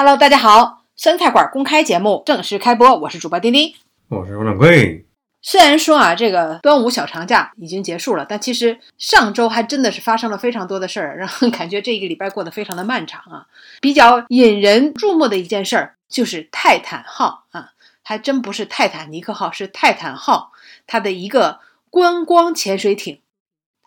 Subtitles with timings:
[0.00, 3.74] Hello，大家好，酸菜馆公开节目正式开播，我是主播丁丁，
[4.06, 5.04] 我是王掌柜。
[5.42, 13.46] 虽然说啊，这个端午小长假已经结束了，但其实上周还真的是发生了非常多的事儿，让感觉这一个礼拜过得非常的漫长啊。
[13.80, 17.70] 比较引人注目的一件事儿就是泰坦号啊，
[18.04, 20.52] 还真不是泰坦尼克号，是泰坦号，
[20.86, 21.58] 它的一个
[21.90, 23.20] 观光潜水艇，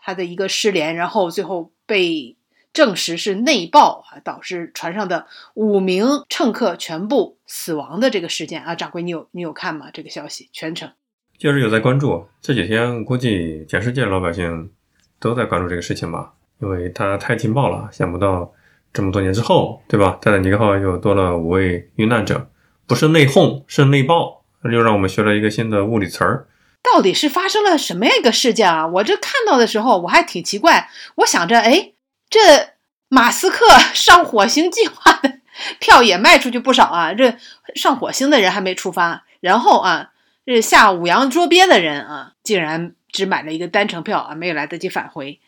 [0.03, 2.35] 它的一个失联，然后最后被。
[2.73, 9.87] 证实是内爆啊，导致船上的五名乘客全部死亡的这个事件啊，掌柜，你有你有看吗？
[9.93, 10.89] 这个消息全程
[11.37, 12.27] 就是有在关注。
[12.41, 14.71] 这几天估计全世界老百姓
[15.19, 17.89] 都在关注这个事情吧，因为它太劲爆了。
[17.91, 18.53] 想不到
[18.93, 20.17] 这么多年之后，对吧？
[20.21, 22.49] 泰坦尼克号又多了五位遇难者，
[22.87, 26.47] 不是内讧，是内爆，又让我们学了一个新的物理词儿。
[26.83, 28.87] 到底是发生了什么样一个事件啊？
[28.87, 31.93] 我这看到的时候我还挺奇怪，我想着，哎。
[32.31, 32.69] 这
[33.09, 35.39] 马斯克 上火星计划的
[35.79, 37.13] 票也卖出去不少啊！
[37.13, 37.37] 这
[37.75, 40.11] 上火星的人还没出发，然后啊，
[40.45, 45.39] 这下五洋捉鳖的人啊，竟然只买了一个单程票啊，没有来得及返回，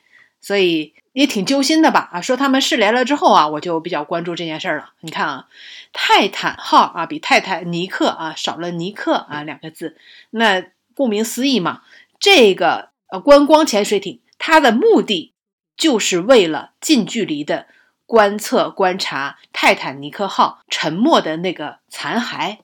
[0.42, 2.10] 所以也挺揪心的吧？
[2.12, 4.92] 啊，说他们失联了之后啊，我就比较关注这件事儿了。
[5.00, 5.48] 你看啊，
[5.94, 9.96] 泰坦号啊，比泰坦尼克啊少了尼克啊两个字，
[10.32, 11.82] 那顾名思义嘛，
[12.20, 15.33] 这个呃观光潜水艇它的目的。
[15.76, 17.68] 就是为了近距离的
[18.06, 22.60] 观测观察泰坦尼克号沉没的那个残骸，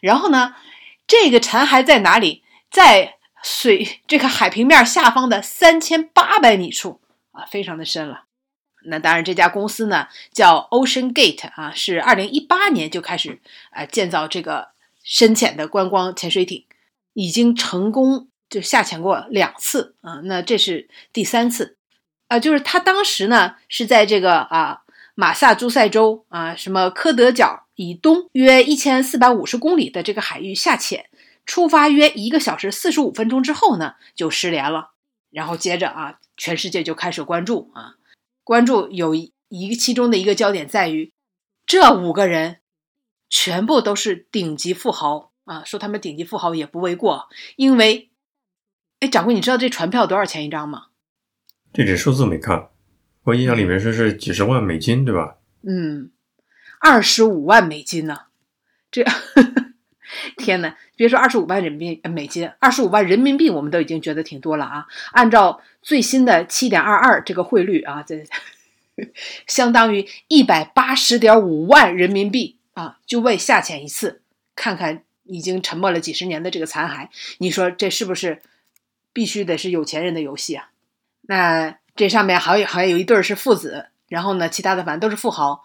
[0.00, 0.54] 然后呢，
[1.06, 2.42] 这个残骸在哪里？
[2.70, 7.00] 在水这个海平面下方的三千八百米处
[7.32, 8.24] 啊，非常的深了。
[8.84, 13.40] 那当然，这家公司呢叫 Ocean Gate 啊，是二零一八年就开始
[13.72, 14.70] 啊建造这个
[15.04, 16.64] 深潜的观光潜水艇，
[17.12, 21.76] 已经成功就下潜过两次啊，那这是第三次。
[22.32, 31.10] 啊，就是他当时呢是在这个啊马萨诸塞州啊什么科德角以东约一千四百五十公里的这个海域下潜，
[31.44, 34.92] 出发约一个小时四十五分钟之后呢就失联了，
[35.30, 37.96] 然后接着啊全世界就开始关注啊
[38.44, 41.12] 关注有一个其中的一个焦点在于
[41.66, 42.60] 这五个人
[43.28, 48.10] 全部都是顶级富豪啊，说他们顶级富豪也不为过，因为
[49.00, 50.86] 哎掌柜你知道这船票多少钱一张吗？
[51.72, 52.68] 这只数字没看，
[53.24, 55.38] 我印象里面说是几十万美金，对吧？
[55.62, 56.10] 嗯，
[56.78, 58.22] 二十五万美金呢，
[58.90, 59.02] 这
[60.36, 64.86] 天呐，别说二十五万人民币美金，二十五万人民币我们都已经觉得挺多了啊。
[65.12, 68.22] 按照最新的七点二二这个汇率啊，这
[69.46, 74.20] 相当于一百八十点五万人民币啊，就为下潜一次，
[74.54, 77.08] 看看已经沉没了几十年的这个残骸，
[77.38, 78.42] 你说这是不是
[79.14, 80.71] 必须得是有钱人的游戏啊？
[81.32, 85.64] 那这上面还有还有一对是父子，然后呢，其他的反正都是富豪。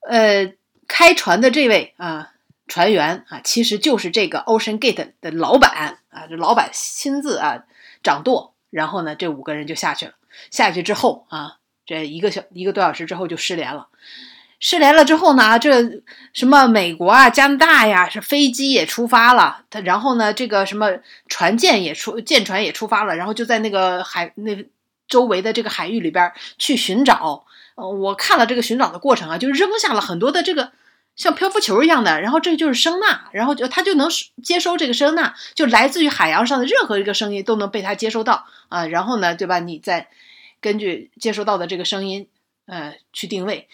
[0.00, 0.52] 呃，
[0.88, 2.32] 开船的这位啊，
[2.66, 7.62] 船员啊，其实就是这个 Ocean Gate 的老板啊，这老板亲自啊
[8.02, 10.14] 掌舵，然后呢，这五个人就下去了。
[10.50, 13.86] 下去之后啊，这一个小一个多小时之后就失联了。
[14.58, 16.02] 失联了之后呢，这
[16.32, 20.90] 什么美国啊、加拿大呀，是飞机也出发了，他然后呢，这个什么
[21.28, 24.66] 船舰也出舰船也出发了，然后就在那个海那。
[25.08, 27.44] 周围的这个海域里边去寻找，
[27.74, 30.72] 呃，我看了这个寻找的过程啊，就扔下了很多的这个
[31.16, 34.08] 像漂浮球一样的，然后这就是声呐，然后就它就能
[34.42, 39.58] 接收这个声呐，就来自于海洋上的任何一个声音都能被它接收到啊，然后呢，对吧？
[39.60, 40.08] 你再
[40.60, 42.28] 根据接收到的这个声音，
[42.66, 43.68] 呃，去定位。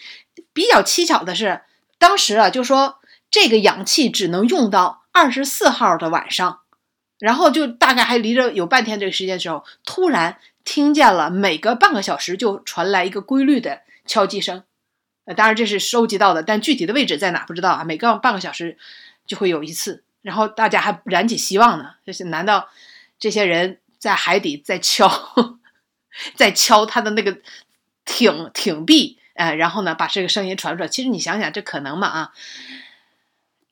[0.53, 1.61] 比较蹊跷的是，
[1.97, 2.99] 当时啊，就说
[3.29, 6.60] 这个氧气只能用到二十四号的晚上，
[7.21, 10.37] 然后就大概还离着有半天这个时间的时候，突然。
[10.63, 14.63] 听见了，每隔半个小时就传来一个规律的敲击声，
[15.25, 17.83] 呃，当然这是收集到的，但具体的位置在哪不知道啊。
[17.83, 18.77] 每隔半个小时
[19.25, 21.95] 就会有一次，然后大家还燃起希望呢。
[22.05, 22.69] 就是难道
[23.17, 25.09] 这些人在海底在敲，
[26.37, 27.39] 在敲他的那个
[28.05, 30.87] 艇艇壁，呃，然后呢把这个声音传出来？
[30.87, 32.07] 其实你想想，这可能吗？
[32.07, 32.31] 啊？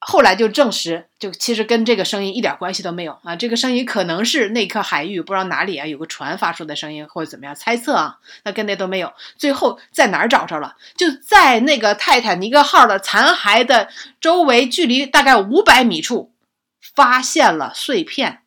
[0.09, 3.35] 后来就证实，就其实跟这个声音一点关系都没有啊！
[3.35, 9.13] 这个声音可能是那颗海域不知道哪里啊有个船发出的声音，或者怎么样猜测啊，那跟那都没有。
[9.37, 10.75] 最后在哪儿找着了？
[10.97, 13.89] 就在那个泰坦尼克号的残骸的
[14.19, 16.33] 周围，距离大概五百米处
[16.81, 18.41] 发现了碎片，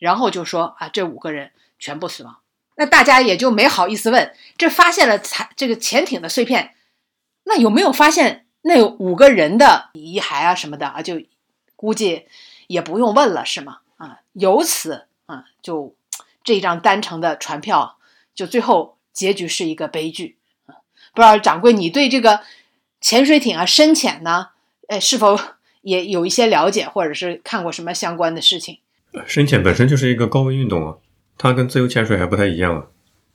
[0.00, 2.38] 然后就说啊，这五个人全部死亡。
[2.74, 6.74] 那大家也就没好意思问，这发现了残这个潜艇的碎片，
[7.44, 8.46] 那有没有发现？
[8.62, 11.20] 那五个人的遗骸啊什么的啊，就
[11.76, 12.26] 估计
[12.68, 13.78] 也不用问了，是吗？
[13.96, 15.94] 啊，由此啊，就
[16.44, 17.98] 这张单程的船票，
[18.34, 20.36] 就最后结局是一个悲剧
[20.66, 20.82] 啊。
[21.14, 22.40] 不知道掌柜，你对这个
[23.00, 24.48] 潜水艇啊深浅呢，
[24.88, 25.38] 呃，是否
[25.82, 28.78] 也有一些了解，或者是看过什么相关的事情？
[29.26, 30.96] 深潜本身就是一个高危运动啊，
[31.36, 32.86] 它跟自由潜水还不太一样啊。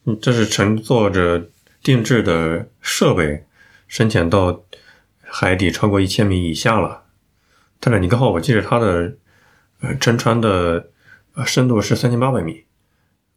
[0.06, 1.50] 嗯，这是乘坐着
[1.84, 3.46] 定制的设备
[3.88, 4.62] 深潜到
[5.30, 7.04] 海底超过一千米以下了。
[7.80, 9.16] 泰坦尼克号，我记得它的
[9.82, 10.90] 呃沉船的
[11.36, 12.64] 呃深度是三千八百米。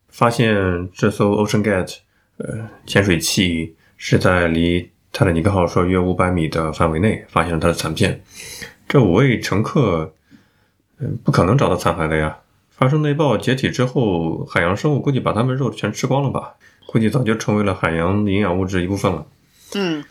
[0.08, 1.98] 发现这艘 Ocean Gate
[2.38, 8.22] 呃潜水器是在离泰坦尼克号说约五百米的范围内发现了它的残片。
[8.88, 10.14] 这五位乘客
[10.98, 12.38] 嗯不可能找到残骸的呀。
[12.70, 16.54] 发生内爆解体之后，海洋生物估计把它们肉全吃光了吧？
[16.86, 19.26] 估计早就成为了海洋营养物质一部分了。
[19.74, 20.02] 嗯，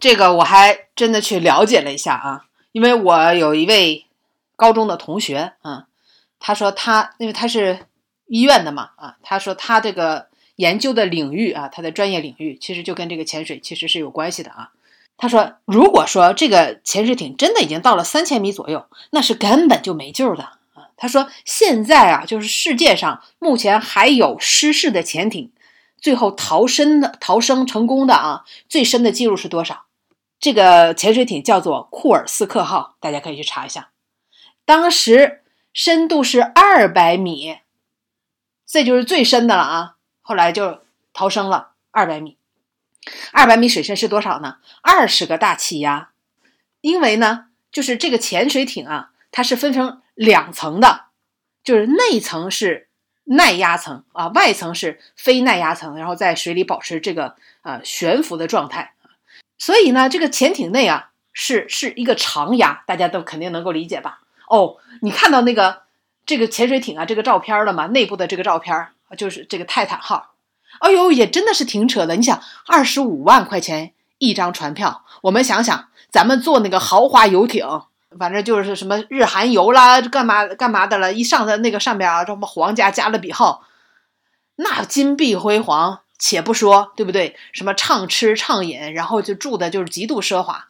[0.00, 4.06] 这个我还真的去了解了一下啊，因为我有一位
[4.56, 5.86] 高中的同学啊，
[6.38, 7.86] 他说他因为他是
[8.26, 14.70] 医院的嘛啊，他说他这个研究的领域啊，他的专业领域其实就跟这个潜水其实是有关系的啊。
[15.16, 20.58] 他说，如果说这个潜水艇真的已经到了三千米左右，那是根本就没救的啊。
[20.96, 25.50] 他说，现在啊，就是世界上目前还有失事的潜艇。
[26.00, 29.86] 最后逃生的逃生成功的啊，最深的记录是多少？
[30.40, 33.90] 这个潜水艇叫做库尔斯克号，大家可以去查一下。
[34.64, 35.42] 当时
[35.72, 37.58] 深度是二百米，
[38.66, 39.96] 这就是最深的了啊。
[40.20, 40.82] 后来就
[41.12, 42.36] 逃生了二百米，
[43.32, 44.58] 二百米水深是多少呢？
[44.82, 46.10] 二十个大气压。
[46.80, 51.06] 因为呢，就是这个潜水艇啊，它是分成两层的，
[51.62, 52.86] 就是内层是。
[53.30, 58.94] 耐压层啊，外层是非耐压层，然后在水里保持这个呃悬浮的状态
[59.58, 64.20] 所以呢，这个潜艇内啊是是一个长牙，大家都肯定能够理解吧？
[64.48, 65.82] 哦，你看到那个
[66.24, 67.86] 这个潜水艇啊这个照片了吗？
[67.88, 70.34] 内部的这个照片就是这个泰坦号。
[70.80, 72.14] 哎呦，也真的是挺扯的。
[72.16, 77.82] 你想，二十五万块钱一张船票，我们想想，咱们坐那个豪华游艇。
[78.18, 83.64] 反正就是什么日韩游啦，干嘛干嘛的了，一上的那个上边啊，什么皇家加勒比号，
[84.56, 87.36] 那金碧辉煌，且不说，对不对？
[87.52, 90.68] 什么畅吃畅饮，然后就住的就是极度奢华。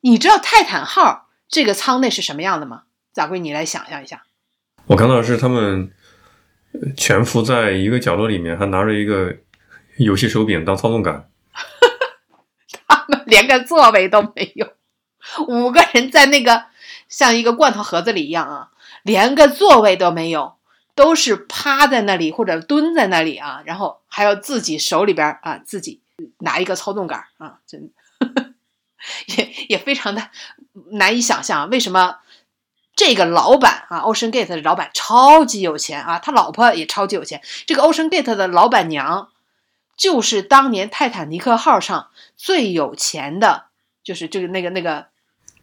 [0.00, 2.82] 你知道泰坦号这个舱内是什么样的吗？
[3.12, 3.38] 咋贵？
[3.38, 4.24] 你来想象一下。
[4.86, 5.92] 我看到是他们
[6.96, 9.36] 全伏在一个角落里面，还拿着一个
[9.98, 11.30] 游戏手柄当操纵杆，
[12.88, 14.72] 他们连个座位都没有。
[15.48, 16.64] 五个人在那个
[17.08, 18.70] 像一个罐头盒子里一样啊，
[19.04, 20.56] 连个座位都没有，
[20.94, 26.00] 都是趴在那里或者蹲在那里啊，然后还要自己手里边啊自己
[26.38, 27.90] 拿一个操纵杆啊，真
[29.36, 30.30] 也也非常的
[30.92, 32.18] 难以想象，为什么
[32.96, 39.30] 这个老板啊，Ocean Gate 的老板超级有钱啊，他老婆也超级有钱，这个 Ocean Gate 的老板娘
[39.96, 43.64] 就是当年泰坦尼克号上最有钱的，
[44.02, 45.06] 就是就是那个那个。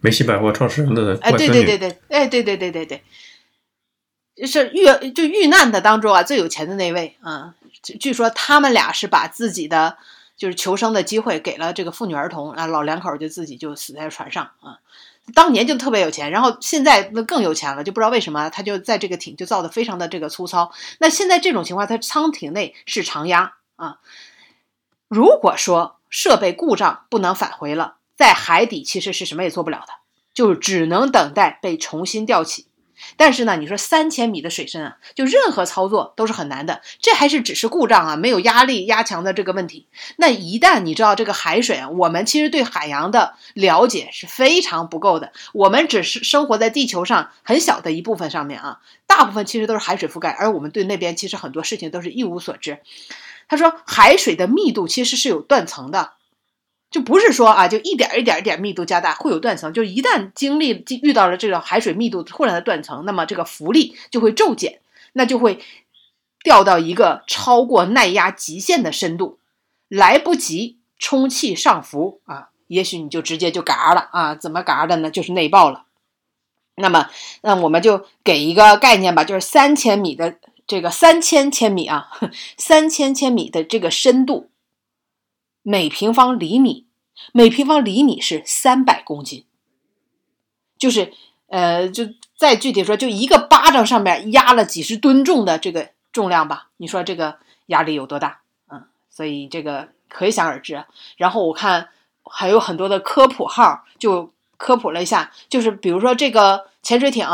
[0.03, 3.03] 梅西百货创始人的哎，对对对对，哎，对对对对对，
[4.47, 7.53] 是遇就遇难的当中啊，最有钱的那位啊，
[7.99, 9.97] 据说他们俩是把自己的
[10.37, 14.79] 就是求生的机会给了这个妇女儿童啊，老两口就自己就死在船上啊，
[15.33, 20.71] 当年就特别有钱，然后现在那更有钱了，就不知道为什么他就在这个艇就造的非常的这个粗糙。
[20.99, 23.99] 那现在这种情况，它舱艇内是常压啊，
[25.07, 27.95] 如果说设备故障不能返回了。
[28.17, 29.93] 在海底其实是什么也做不了的，
[30.31, 32.67] 就只能等待被重新吊起。
[33.17, 36.81] 但是呢，你说三千米的水深啊，就任何操作都是很难的。
[36.99, 39.87] 这还是只是故障啊，没有压力压强的这个问题。
[40.17, 45.31] 那一旦你知道这个海水啊，我们其实对海洋的了解是非常不够的。
[45.53, 52.79] 我们只是生活在地球上很小的一部分上面啊，大部分其实都是海水覆盖，而我们对那边其实很多事情都是一无所知。
[53.47, 56.13] 他说，海水的密度其实是有断层的。
[56.91, 64.81] 就不是说啊，就一点一点一点密度加大会有断层，就一旦经历遇到了这个海水密度突然的断层，那么这个浮力就会骤减，
[65.13, 65.59] 那就会
[66.43, 69.39] 掉到一个超过耐压极限的深度，
[69.87, 75.09] 来不及充气上浮啊，也许你就直接就嘎了啊，怎么嘎的呢？
[75.09, 75.85] 就是内爆了。
[76.75, 77.09] 那么，
[77.41, 80.35] 那我们就给一个概念吧，就是三千米的
[80.67, 82.09] 这个三千千米啊，
[82.57, 84.50] 三千千米的这个深度。
[85.63, 86.87] 每平方厘米，
[87.31, 89.45] 每平方厘米是三百公斤，
[90.77, 91.13] 就是
[91.47, 92.05] 呃，就
[92.37, 96.69] 再具体说，就一个巴掌上面压了几十吨重的这个重量吧。
[96.77, 97.37] 你说这个
[97.67, 98.41] 压力有多大？
[98.71, 100.85] 嗯，所以这个可想而知。
[101.17, 101.89] 然后我看
[102.23, 107.27] 还有很多的科普号就科普了一下，就是比如说这个潜水艇，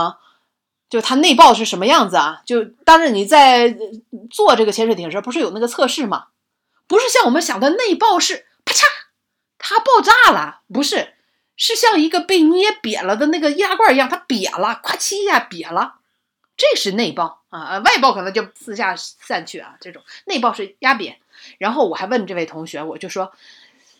[0.89, 2.41] 就它内爆是什么样子啊？
[2.46, 3.77] 就当时你在
[4.29, 6.25] 做这个潜水艇时候，不是有那个测试吗？
[6.88, 8.86] 不是像我们想的内爆是啪嚓，
[9.58, 11.13] 它爆炸了，不是，
[11.56, 15.96] 是像一个被捏瘪了的那个易拉罐一样，它瘪了，咵嚓一下瘪了，
[16.56, 21.20] 这是内爆啊，外爆可能就四下散去啊，这种内爆是压扁。
[21.60, 23.32] 然后我还问这位同学，我就说，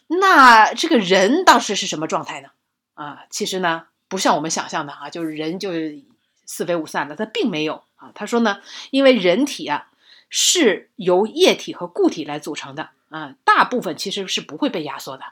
[0.08, 2.50] 那这个人当时是什么状态呢？
[2.96, 5.72] 啊，其实呢，不像我们想象的啊，就是人就
[6.46, 8.12] 四飞五散的，他并没有啊。
[8.15, 9.88] 他说呢，因为人体啊
[10.29, 15.24] 是由液体和固体来组成的啊，大部分其实是不会被压缩的。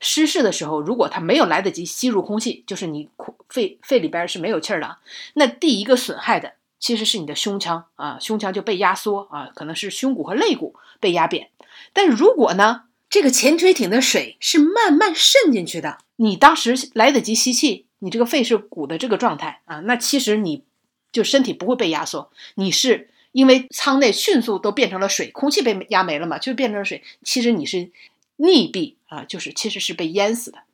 [0.00, 3.08] 失事的时候，如果它没有来得及吸入空气，就是你
[3.48, 4.98] 肺肺里边是没有气儿的，
[5.34, 11.50] 那第一个损害的其实是你的胸腔啊，胸腔就被压缩啊，可能是胸骨和肋骨被压扁。
[11.92, 20.64] 但如果呢，这个潜水艇的水是慢慢渗进去的，你当时来得及吸气，你这个肺是鼓的这个状态啊，那其实你
[21.12, 27.90] 就身体不会被压缩，你是因为舱内迅速都变成了水，空气被压没了嘛，就变成了水，其实你是。
[28.38, 30.64] 溺毙啊，就是其实是被淹死的，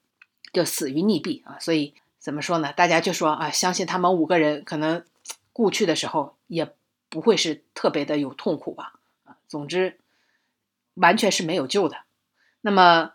[0.55, 1.59] 就死于溺毙啊。
[1.59, 2.73] 所以怎么说呢？
[2.73, 5.05] 大家就说啊，相信他们五个人可能
[5.53, 6.73] 故去的时候也
[7.11, 8.95] 不会是特别的有痛苦吧？
[9.25, 9.99] 啊，总之
[10.95, 11.99] 完全是没有救的。
[12.63, 13.13] 那么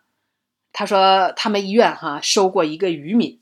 [0.71, 3.41] 他说他们医院哈收过一个渔民，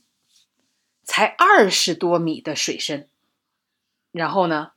[1.04, 3.10] 才二十多米的水深，
[4.14, 4.72] 然后呢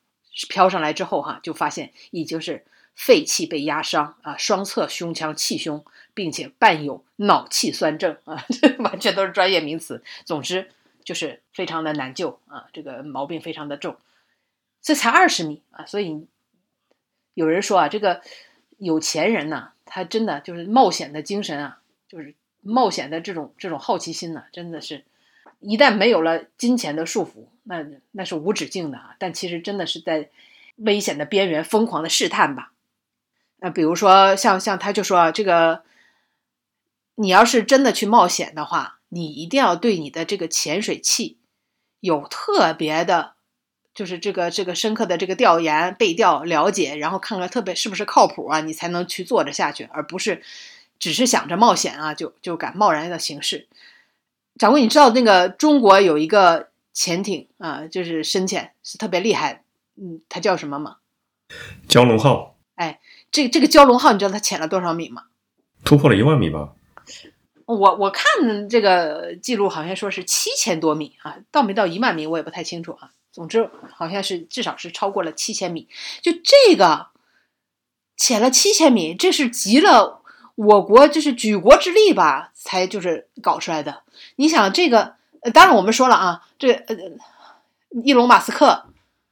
[0.49, 2.64] 漂上来之后哈就发现已经是。
[2.97, 10.00] 肺气被压伤啊，双侧胸腔气胸，并且伴有脑气栓症啊， 这完全都是专业名词。
[10.25, 10.71] 总之
[11.03, 13.97] 就是非常的难救啊，这个毛病非常的重。
[14.81, 16.29] 这才二十米啊，所以
[17.35, 18.23] 有人说啊，这个
[18.79, 25.05] 有钱人呢，他真的就是冒险的精神啊，就是冒险的这种这种好奇心呢，真的是，
[25.66, 29.16] 一旦没有了金钱的束缚，那那是无止境的啊。
[29.18, 30.28] 但其实真的是在
[30.76, 32.73] 危险的边缘疯狂的试探吧。
[33.59, 35.83] 那比如说，像像他就说这个，
[37.14, 41.38] 你要是真的去冒险的话，你一定要对你的这个潜水器
[42.00, 43.33] 有特别的，
[43.94, 50.42] 就是这个这个深刻的这个调研背调了解，然后看看特别是不是靠谱啊，你才能去做着下去，而不是
[50.99, 53.66] 只是想着冒险啊，就就敢贸然的行事。
[54.59, 59.65] 掌柜，你知道那个中国有一个潜艇啊，就是深潜是特别厉害，
[59.97, 60.97] 嗯，它叫什么吗？
[61.89, 62.57] 蛟龙号。
[62.77, 63.01] 哎。
[63.35, 65.25] 这这个蛟龙号，你知道它潜了多少米吗？
[65.85, 66.75] 突破了一万米吧。
[67.67, 73.11] 我我看这个记录好像说是七千多米啊，到没到一万米我也不太清楚啊。
[73.33, 75.89] 总之好像是至少是超过了七千米。
[76.23, 77.09] 就这个
[78.17, 80.23] 潜了七千米，这是极了
[80.55, 84.03] 我国就是举国之力吧，才就是搞出来的。
[84.37, 85.15] 你想这个，
[85.53, 86.97] 当然我们说了啊，这呃，
[88.05, 88.87] 伊隆马斯克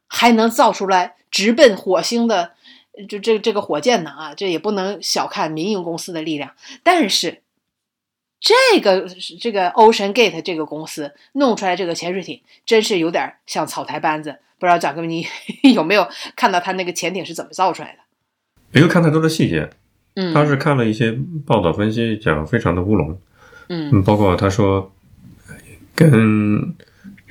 [0.07, 2.51] 还能造出来直奔火星的。
[3.09, 6.53] 就这这个火箭呢啊，这也不能小看民营公司的力量。
[6.83, 7.41] 但是，
[8.39, 9.07] 这个
[9.41, 14.37] 这个 Ocean Gate 这个公司弄出来这个潜水艇，真是有点像草台班子。
[14.59, 15.25] 不知道蒋哥你
[15.73, 17.97] 有没有看到他那个潜艇是怎么造出来的？
[18.69, 19.71] 没有看太多的细节。
[20.15, 23.19] 嗯，他是看了一些报道分析，讲非常的乌龙。
[23.69, 24.91] 嗯，包括他说
[25.95, 26.75] 跟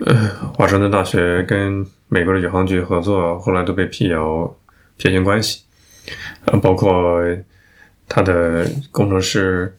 [0.05, 4.57] 呃华盛顿大学跟美国的宇航局合作，后来都被辟谣。
[4.99, 5.65] 撇清关系，
[6.45, 7.21] 呃，包括
[8.07, 9.77] 他的工程师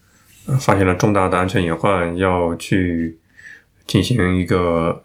[0.60, 3.18] 发现了重大的安全隐患，要去
[3.88, 5.02] 进行一个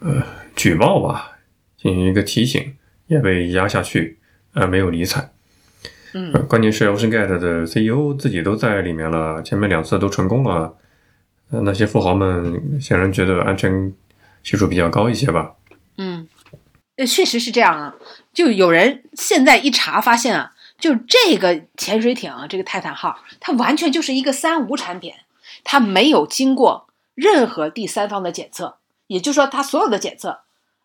[0.00, 0.22] 呃
[0.54, 1.38] 举报吧，
[1.78, 2.74] 进行一个提醒，
[3.06, 4.18] 也被压下去，
[4.52, 5.30] 呃，没有理睬。
[6.14, 10.76] 嗯，关键是 OceanGate 的 CEO 自己都在里面了，前面两次都成功了，
[11.50, 13.92] 那些富豪们显然觉得安全
[14.42, 15.54] 系数比较高一些吧。
[15.96, 16.28] 嗯。
[16.96, 17.94] 呃，确实是这样啊，
[18.34, 25.12] 就有人现在一查发现啊，就这个潜水艇，这个泰坦号，它完全就是一个三无产品，
[25.62, 30.40] 它没有经过任何第三方的检测，也就是说，它所有的检测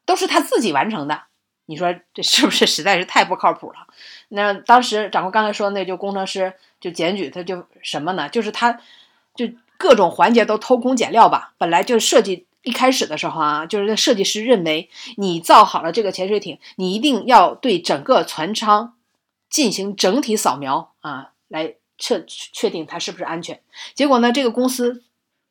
[0.06, 1.24] 都是他自己完成的。
[1.66, 3.88] 你说这是不是实在是太不靠谱了？
[4.30, 8.30] 那当时掌柜刚才说，那就工程师就检举他，就什么呢？
[8.30, 8.80] 就是他
[9.36, 12.46] 就各种环节都偷工减料吧，本来就是设计。
[12.66, 18.96] 一开始的时候啊，就是设计师认为你造好了这个潜水艇，你一定要对整个船舱
[19.50, 23.60] 进行整体扫描啊，来确确定它是不是安全。
[23.96, 25.04] 结果呢，这个公司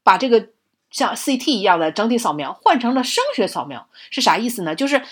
[0.02, 0.49] 把这个
[0.90, 4.75] 像 CT 一样的整体扫描换成了声学扫描，是啥意思呢？
[4.75, 5.02] 就是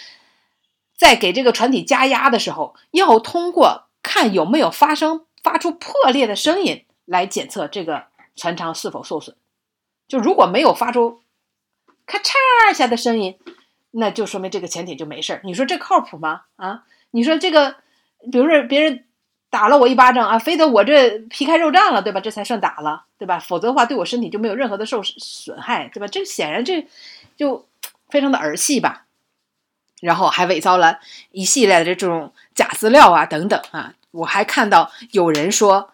[1.00, 8.04] 在给这个船体加压的时候，要通过看有没有发生发出破裂的声音来检测这个
[8.36, 9.34] 船舱是否受损。
[10.06, 11.22] 就如果没有发出
[12.04, 12.34] 咔嚓
[12.70, 13.38] 一下的声音，
[13.92, 15.40] 那就说明这个潜艇就没事儿。
[15.42, 16.42] 你说这靠谱吗？
[16.56, 17.76] 啊，你说这个，
[18.30, 19.06] 比如说别人
[19.48, 22.20] 打了我一巴掌啊，非得我这皮开肉绽了，对吧？
[22.20, 23.06] 这才算打了。
[23.16, 23.38] 对吧？
[23.38, 26.06] 否则的话，对我身体就没有任何的受损害，对吧？
[26.06, 26.86] 这显然这
[27.38, 27.66] 就
[28.10, 29.06] 非常的儿戏吧。
[30.00, 30.98] 然后还伪造了
[31.30, 33.94] 一系列的这种假资料啊，等等啊。
[34.10, 35.92] 我还看到有人说，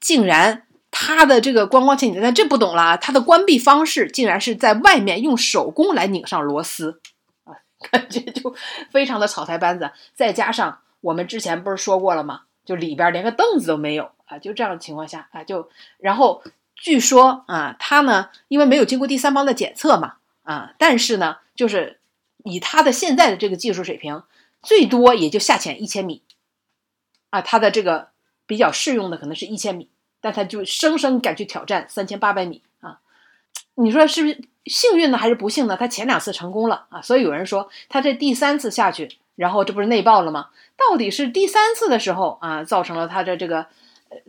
[0.00, 2.96] 竟然他的这个观光潜艇，但这不懂了啊。
[2.96, 7.00] 他的关闭方式竟然是在外面用手工来拧上螺丝
[7.44, 7.58] 啊，
[7.90, 8.54] 感觉就
[8.90, 9.90] 非常的草台班子。
[10.14, 12.42] 再加上我们之前不是说过了吗？
[12.64, 16.42] 就里边连个凳子都没有啊，就这样的情况下啊，就然后
[16.76, 21.97] 据说啊，他呢因为没有经过第三方的检测嘛啊，但是呢，就是
[22.44, 24.22] 以他的现在的这个技术水平，
[24.62, 26.22] 最多也就下潜一千米
[27.30, 28.08] 啊，他的这个
[28.46, 29.88] 比较适用的可能是一千米，
[30.20, 33.00] 但他就生生敢去挑战三千八百米啊，
[33.74, 35.76] 你说是不是幸运呢，还是不幸呢？
[35.76, 39.18] 他前两次成功了啊，所以有人说他这第三次下去。
[39.38, 40.48] 然后这不是内爆了吗？
[40.76, 43.66] 到底是第三次的时候啊，造成了它的这个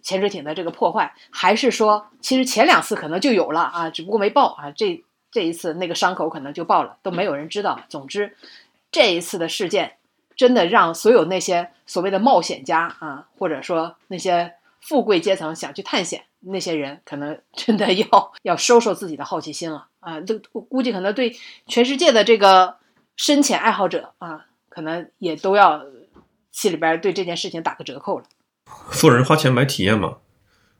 [0.03, 4.69] 潜水艇的这个破坏，还是说其实前两次可能就有了啊，只不过没爆啊？
[4.69, 7.79] 这这一次那个伤口可能就爆了，都没有人知道。
[7.89, 8.35] 总之，
[8.91, 9.97] 这一次的事件
[10.35, 20.19] 真的让所有那些所谓的冒险家啊，或者说那些富贵阶层想去探险那些人，可能 真的要要收收自己的好奇心了啊！
[20.21, 21.35] 这估计可能对
[21.67, 22.75] 全世界的这个
[23.15, 24.45] 深潜爱好者啊。
[24.71, 25.83] 可能也都要
[26.51, 28.25] 心里边对这件事情打个折扣了。
[28.91, 30.17] 富人花钱买体验嘛，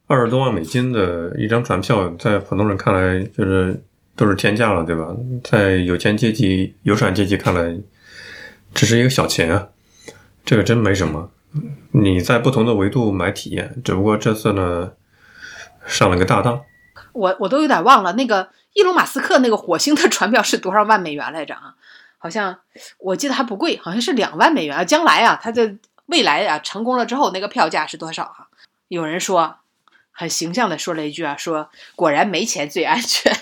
[0.05, 3.83] 二十多万美金的一张船票，在普通人看来就是
[4.19, 5.15] 都是天价了，对吧？
[5.41, 7.73] 在有钱阶级、有产阶级看来，
[8.73, 9.69] 只是一个小钱啊，
[10.43, 11.31] 这个真没什么。
[11.93, 14.91] 你在不同的维度买体验，只不过这次呢
[15.87, 16.61] 上了个大当。
[17.13, 21.75] 我我都有点忘了，那个伊隆马斯克那个火星的船票是多少万美元来着啊？
[22.17, 22.59] 好像
[22.97, 24.83] 我记得还不贵，好像是两万美元啊！
[24.83, 28.51] 将来啊，他的未来啊成功了之后，那个票价是多少啊？
[28.89, 29.55] 有人说，
[30.11, 33.33] 很形象的说了一句啊，说果然没钱最安全。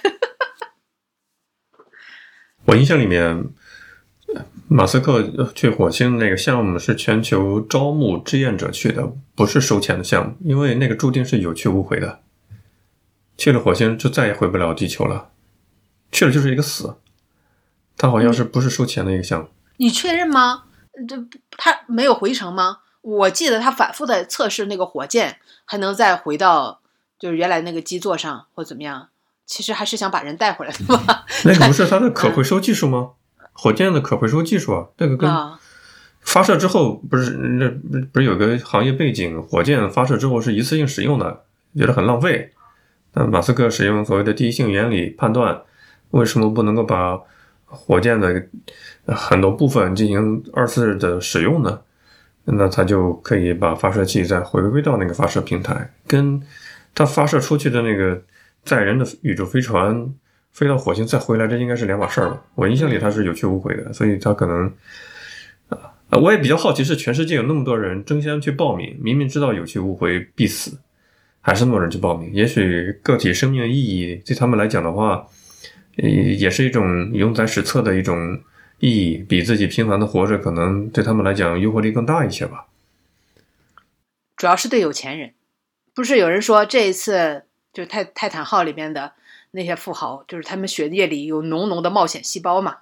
[2.68, 3.46] 我印象里面，
[4.68, 12.20] 马斯克去火星那个项目是全球招募志愿者去的，不是收钱的项目，因为那个注定是有去无回的。
[13.38, 15.30] 去了火星就再也回不了地球了，
[16.12, 16.98] 去了就是一个死。
[17.96, 19.48] 他好像是不是收钱的一个项目？
[19.78, 20.66] 你确认吗？
[21.08, 21.16] 这
[21.52, 22.80] 他没有回程吗？
[23.02, 26.82] 我记得他反复的测试那个火箭还能再回到
[27.18, 29.08] 就是原来那个基座上或怎么样？
[29.48, 31.26] 其实还是想把人带回来的吧？
[31.44, 33.12] 那个不是它的可回收技术吗？
[33.54, 35.28] 火箭的可回收技术啊，那个跟
[36.22, 37.68] 发射之后不是那
[38.12, 39.42] 不是有个行业背景？
[39.42, 42.52] 火箭发射之后是一次性使用的，觉得很浪费。
[43.14, 45.62] 那马斯克使用所谓的第一性原理判断，
[46.12, 47.20] 为什么不能够把？
[47.70, 48.48] 火箭的
[49.08, 51.82] 很多部分进行二次的使用呢，
[52.46, 56.42] 那他就可以把发射器再回归到那个发射平台，跟
[56.96, 58.22] 它发射出去的那个
[58.68, 60.14] 载人的宇宙飞船
[60.52, 62.44] 飞到火星再回来，这应该是两码事儿吧？
[62.56, 64.72] 我印象里它是有去无回的，所以它可能
[65.70, 70.78] 啊，我也比较好奇，是全世界有那么多人争相去报名，明明知道有去无回必死，
[71.42, 72.32] 还是那么多人去报名？
[72.34, 75.28] 也许个体生命的意义对他们来讲的话。
[76.00, 78.40] 呃也是一种永载史册的一种
[78.78, 82.68] 意义，比自己平凡的活着，可能对他们来讲诱惑力更大一些吧。
[84.36, 85.34] 主要是对有钱人，
[85.96, 87.46] 不是有人说这一次
[87.78, 89.14] 就泰泰坦号里面的
[89.52, 92.78] 那些富豪，就是他们血液里有浓浓的冒险细胞嘛？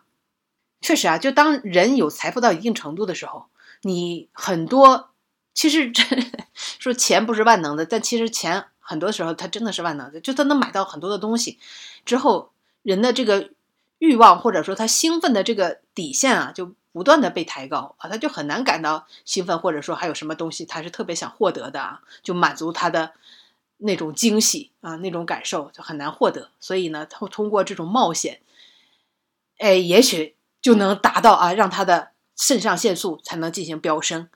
[0.79, 3.47] 确实啊，就当人有财富到一定程度的时候，
[3.81, 5.09] 你很多
[5.53, 5.91] 其实
[6.79, 11.59] 说钱不是万能的，但其实钱很多时候它真的是万能的，就它能买到很多的东西
[12.05, 12.51] 之后。
[12.85, 13.49] 人的这个
[13.97, 23.13] 欲望或者说他兴奋的这个底线啊，就不断的被抬高啊，他就很难感到兴奋，或者说还有什么东西他是特别想获得的啊，就满足他的
[23.77, 26.51] 那种惊喜啊，那种感受就很难获得。
[26.59, 28.41] 所以呢，他通过这种冒险，
[29.57, 34.29] 哎，也许就能达到啊，让他的肾上腺素才能进行飙升。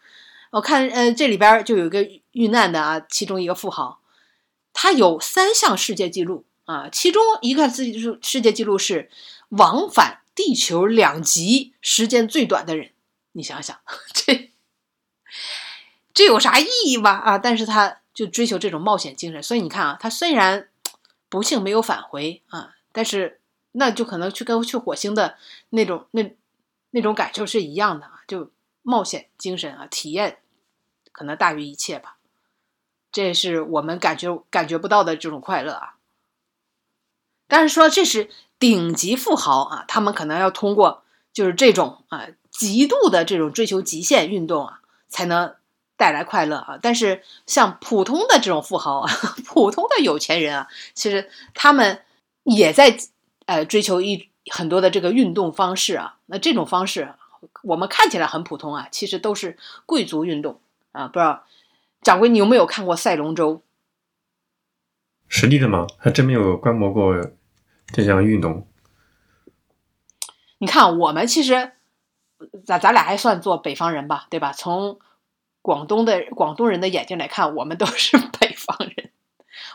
[0.52, 3.99] 我看呃，这里边就有一个遇难的啊，其中一个富豪，
[4.73, 6.45] 他有三项世界纪录。
[6.65, 9.10] 啊，其中一个自己是世界纪录是
[9.49, 12.91] 往返地球两极时间最短的人，
[13.32, 13.75] 你想想，
[14.13, 14.52] 这
[16.13, 17.10] 这有啥意义吗？
[17.10, 20.67] 啊，但是他就追求这种冒险精神，所以你看啊，他虽然
[21.29, 23.39] 不幸没有返回啊，但是
[23.71, 25.38] 那就可能去跟去火星的
[25.69, 26.36] 那种那
[26.89, 28.51] 那种感受是一样的啊，就
[28.82, 30.39] 冒险精神啊，体验
[31.13, 32.17] 可能大于一切吧，
[33.10, 35.95] 这是我们感觉感觉不到的这种快乐啊。
[37.47, 38.29] 但是说这是
[38.60, 45.55] 顶级富豪啊，他们可能要通过就是这种啊极度的这种追求极限运动啊，才能
[45.99, 46.79] 带来快乐啊。
[46.81, 49.12] 但是像普通的这种富豪啊，
[49.45, 52.01] 普通的有钱人啊，其实他们
[52.43, 52.97] 也在
[53.45, 56.15] 呃追求一很多的这个运动方式啊。
[56.27, 57.13] 那这种方式
[57.63, 60.62] 我们看起来很普通啊，其实都是贵族运动
[60.93, 61.07] 啊。
[61.07, 61.43] 不知道
[62.01, 63.62] 掌柜你有没有看过赛龙舟？
[65.27, 65.85] 实地的吗？
[65.97, 67.13] 还真没有观摩过
[67.93, 68.65] 这项运动。
[70.59, 71.71] 你看，我们其实
[72.65, 74.51] 咱咱俩还算做北方人吧，对吧？
[74.51, 74.99] 从
[75.62, 79.12] 广东的广东人的眼睛来看，我们都是 北方人。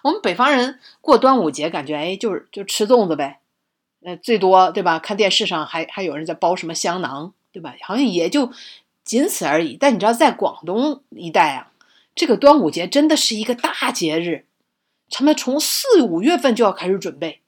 [0.03, 3.41] 我们北方人过端午节，感觉哎，就是就吃粽子呗，
[4.03, 4.99] 呃，最多对吧？
[4.99, 7.75] 看电视上还还有人在包什么香囊，对吧？
[7.83, 8.53] 好像也就
[9.05, 9.77] 仅此而已。
[9.79, 11.73] 但你知道，在广东一带啊，
[12.15, 14.47] 这个端午节真的是一个大节日。
[15.11, 17.41] 他们从四五月份就要开始准备，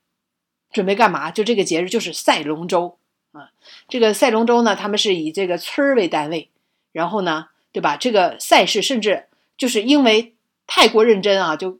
[0.70, 1.30] 准备干嘛？
[1.30, 2.98] 就这个节日就是赛龙舟
[3.32, 3.50] 啊。
[3.88, 6.50] 这个赛龙舟呢，他们是以这个村儿为单位，
[6.92, 7.94] 然后呢，对吧？
[7.98, 9.26] 这个赛事甚至
[9.58, 10.34] 就是因为
[10.66, 11.78] 太过认真啊，就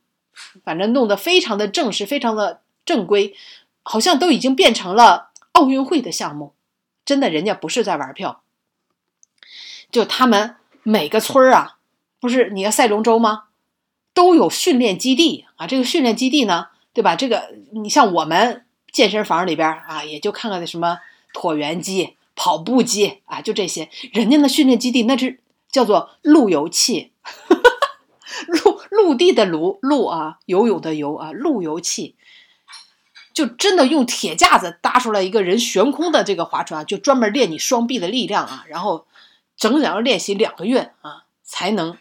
[0.62, 3.35] 反正弄得非常的正式，非常的正规，
[3.82, 6.52] 好像都已经变成了奥运会的项目。
[7.06, 8.42] 真的，人家不是在玩票，
[9.90, 11.78] 就他们每个村儿啊，
[12.20, 13.44] 不是你要赛龙舟吗？
[14.12, 17.16] 都有训练基地啊，这个训练基地呢，对吧？
[17.16, 20.98] 这个你像我们健身房里边啊，也就看看那什么
[21.32, 23.88] 椭圆机、跑步机啊，就这些。
[24.12, 25.40] 人家的训练基地那是
[25.76, 27.12] 叫做路由器，
[28.46, 32.16] 陆陆地的陆陆啊，游泳的游啊，路由器，
[33.34, 39.06] 就真的用铁架子搭出来一个人悬空的这个划船，就专门练你双臂的力量啊，然后
[39.54, 41.98] 整整要练习两个月啊，才能。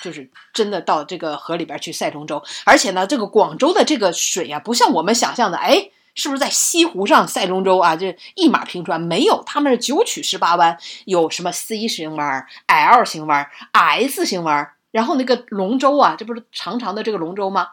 [0.00, 7.96] 就是真的到这个河里边去赛龙舟，而且呢，这个广州的这个水啊，不像我们想象的，哎，是不是在西湖上赛龙舟啊？
[7.96, 9.00] 就一马平川？
[9.00, 10.76] 没有，他们是九曲十八弯，
[11.06, 17.68] 有什么 C 型弯、L 型弯、S 型弯，然后那个龙舟啊，这不是长长的这个龙舟吗？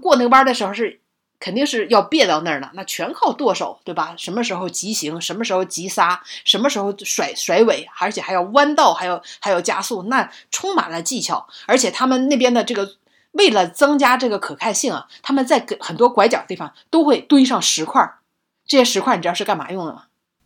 [0.00, 1.00] 过那个弯的时候是。
[1.42, 4.12] 肯定是要别到那儿了，那全靠舵手，对吧？
[4.18, 11.48] 什么时候急行，什么时候急刹，什么时候甩甩尾，而且还要弯道，还要还要加速，那充满了技巧。
[11.64, 12.86] 而且他们那边的这个，
[13.32, 18.14] 为了增加这个可看性啊，他们在很多拐角地方都会堆上石块。
[18.66, 20.04] 这些石块你知道是干嘛用的吗？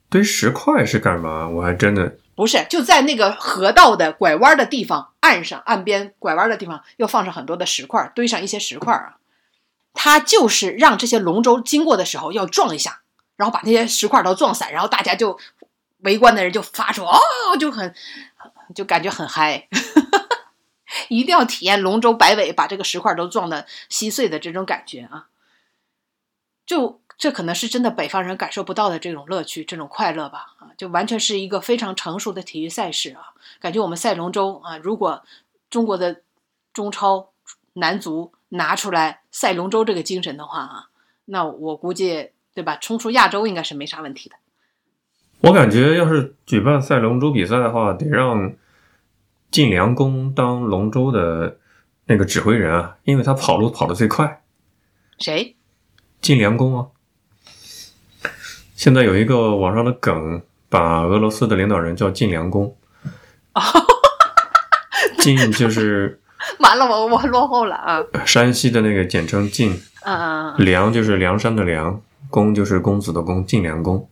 [0.09, 1.49] 堆石块是干嘛？
[1.49, 9.17] 我还真的不是，就在那个河道的拐弯的地方，岸上岸边拐弯的地方要放上很多的石块，堆上一些石块啊。
[9.93, 13.01] 他就是让这些龙舟经过的时候要撞一下，
[13.37, 15.39] 然后把那些石块都撞散，然后大家就
[15.99, 17.19] 围观的人就发出哦，
[17.59, 17.95] 就很
[18.75, 19.69] 就感觉很嗨，
[21.09, 25.29] 一定要体验龙舟摆尾把这个石块都撞得稀碎的这种感觉啊！
[26.67, 30.55] 就这可能是真的北方人感受不到的这种乐趣、这种快乐吧？
[30.59, 33.35] 啊，就完全是一个非常成熟的体育赛事啊！
[33.61, 35.23] 感觉我们赛龙舟啊，如果
[35.71, 36.23] 中国的
[36.73, 37.31] 中超
[37.75, 38.33] 男足。
[38.51, 40.89] 拿出来赛龙舟这个精神的话啊，
[41.25, 44.37] 那我估计对吧，冲出亚洲应该是没啥问题的。
[45.41, 48.53] 我感觉要是举办赛龙舟比赛的话，得让
[49.55, 51.59] 晋良公当龙舟的
[52.07, 54.43] 那个指挥人啊，因为他跑路跑得最快。
[55.21, 55.55] 谁？
[56.21, 56.89] 晋良公啊！
[58.75, 62.77] 现在有一个网上的梗，把俄罗斯的领导人叫晋良公。
[65.23, 66.21] 晋就是。
[66.59, 68.03] 完了，我我落后了啊！
[68.27, 74.09] 山西的那个简称晋，嗯梁就是梁山的梁，公就是公子的公，晋梁公。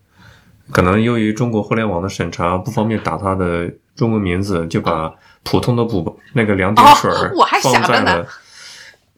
[0.70, 7.10] 可能由于中国互联网的审查不方便打他的中文名字，就把普通的普那个两点水
[7.62, 8.26] 放在了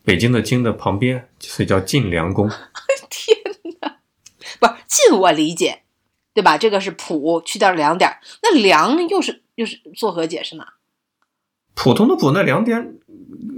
[0.05, 2.51] 北京的京的旁边，所以叫晋梁宫。
[3.09, 3.37] 天
[3.81, 3.97] 哪，
[4.59, 5.83] 不是晋我理解，
[6.33, 6.59] 对吧？
[6.59, 10.65] 这个是普去掉两点，那梁又是又是作何解释呢？
[11.75, 12.99] 普通的普那两点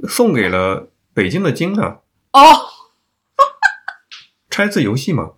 [0.09, 1.99] 送给了北京的京呢？
[2.33, 2.41] 哦，
[4.51, 5.33] 拆字游戏嘛，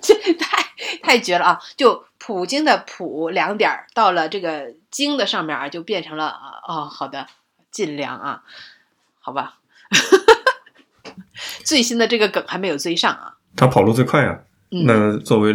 [0.00, 0.64] 这太
[1.02, 1.60] 太绝了啊！
[1.76, 7.26] 就普京的普两点到了这个京的上面啊，就变成了啊哦，好的，
[7.70, 8.42] 尽量啊，
[9.20, 9.58] 好吧。
[11.64, 13.34] 最新的这个梗还没有追上啊。
[13.54, 15.54] 他跑路最快啊，那作为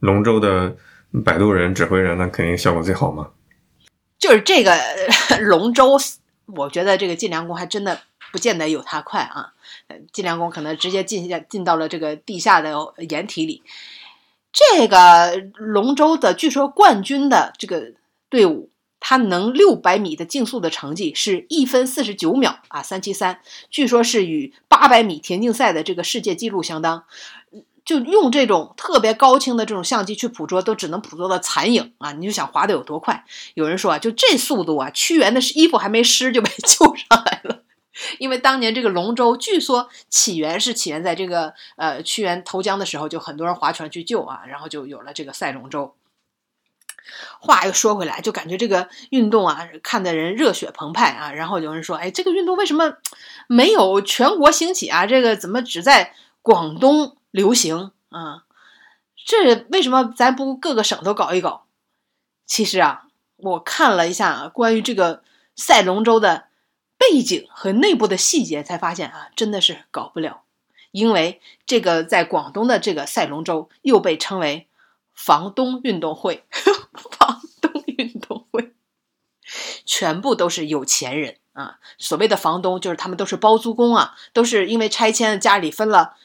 [0.00, 0.76] 龙舟的
[1.24, 3.30] 摆渡人、指挥人，那肯定效果最好嘛。
[4.18, 4.78] 就是这个
[5.40, 5.96] 龙舟，
[6.44, 7.98] 我觉得这个晋良公还真的
[8.30, 9.54] 不见得有他快啊。
[10.12, 12.76] 晋良公可能直接进下进到了这个地下的
[13.08, 13.62] 掩体里。
[14.52, 17.94] 这个龙舟的据说冠军的这个
[18.28, 27.04] 队伍，他能六百米的竞速的成绩是一分四十九秒啊，三七三，据说是与八百米田径赛的这个世界纪录相当。
[27.84, 32.12] 就用这种特别高清的这种相机去捕捉，都只能捕捉到残影啊！
[32.12, 33.24] 你就想滑的有多快？
[33.54, 37.61] 有人说啊，就这速度啊，屈原的衣服还没湿就被救上来了。
[38.18, 45.94] 因为当年这个龙舟，据说起源是起源在这个呃屈原投江的时候，就很多人划船去救啊，然后就有了这个赛龙舟。
[47.40, 51.32] 话又说回来，就感觉这个运动啊，看的人热血澎湃啊。
[51.32, 52.94] 然后有人说，哎，这个运动为什么
[53.48, 55.04] 没有全国兴起啊？
[55.06, 58.44] 这个怎么只在广东流行啊？
[59.26, 61.66] 这为什么咱不各个省都搞一搞？
[62.46, 63.02] 其实啊，
[63.36, 65.22] 我看了一下关于这个
[65.56, 66.44] 赛龙舟的
[67.10, 70.42] 背景和内部的细节，才发现啊，真的是搞不了。
[70.92, 74.68] 因为这个在广东的这个赛龙舟又被称为。
[75.14, 76.46] 房东运动会，
[77.18, 78.72] 房东运动会，
[79.84, 81.80] 全部都是有钱人啊！
[81.98, 86.16] 所谓的房东，就是他们都是包租公啊，都是因为拆迁，家里分了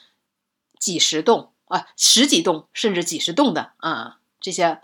[0.80, 4.80] 几十栋啊，十几栋甚至几十栋的啊，这些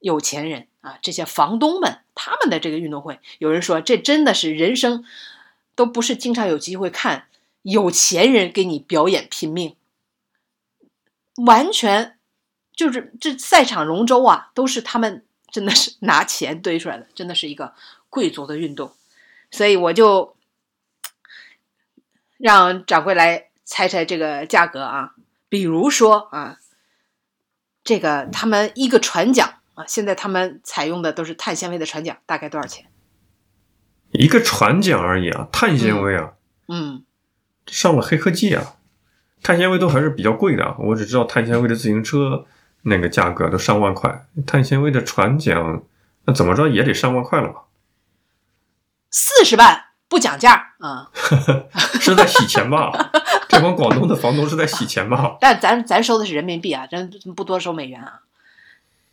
[0.00, 5.04] 有钱人啊，这些房东们，他们的这个运动会，有人说这真的是人生
[5.74, 7.28] 都不是经常有机会看
[7.62, 9.76] 有钱人给你表演拼命，
[11.46, 12.16] 完全。
[12.72, 17.74] 就是这赛场龙舟啊，都是他们真的是拿钱堆出来的，真的是一个
[18.08, 18.92] 贵族的运动。
[19.50, 20.34] 所以我就
[22.38, 25.14] 让掌柜来猜猜这个价格啊。
[25.50, 26.58] 比如说啊，
[27.84, 32.86] 这个他们一个船桨啊，现在他们采用的都是碳纤维的船桨，大概多少钱？
[34.12, 36.32] 一个船桨而已啊，碳纤维啊，
[36.68, 37.04] 嗯，
[37.66, 38.74] 上了黑科技啊，
[39.42, 40.76] 碳纤维都还是比较贵的。
[40.78, 42.46] 我只知道碳纤维的自行车。
[42.82, 45.82] 那个价格都上万块，碳纤维的船桨，
[46.24, 47.64] 那怎么着也得上万块了吧？
[49.10, 51.10] 四十万不讲价啊！
[52.00, 52.90] 是在洗钱吧？
[53.50, 55.36] 这帮广东的房东是在洗钱吧？
[55.42, 58.20] 但咱咱收的是人民币啊，咱不多收美元啊。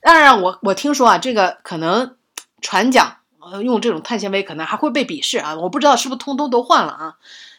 [0.02, 2.18] 当然，我我听说啊，这个可能
[2.62, 7.16] 船桨呃用这种碳纤维可能还会被鄙视啊，我不知道是不是通通都换了啊？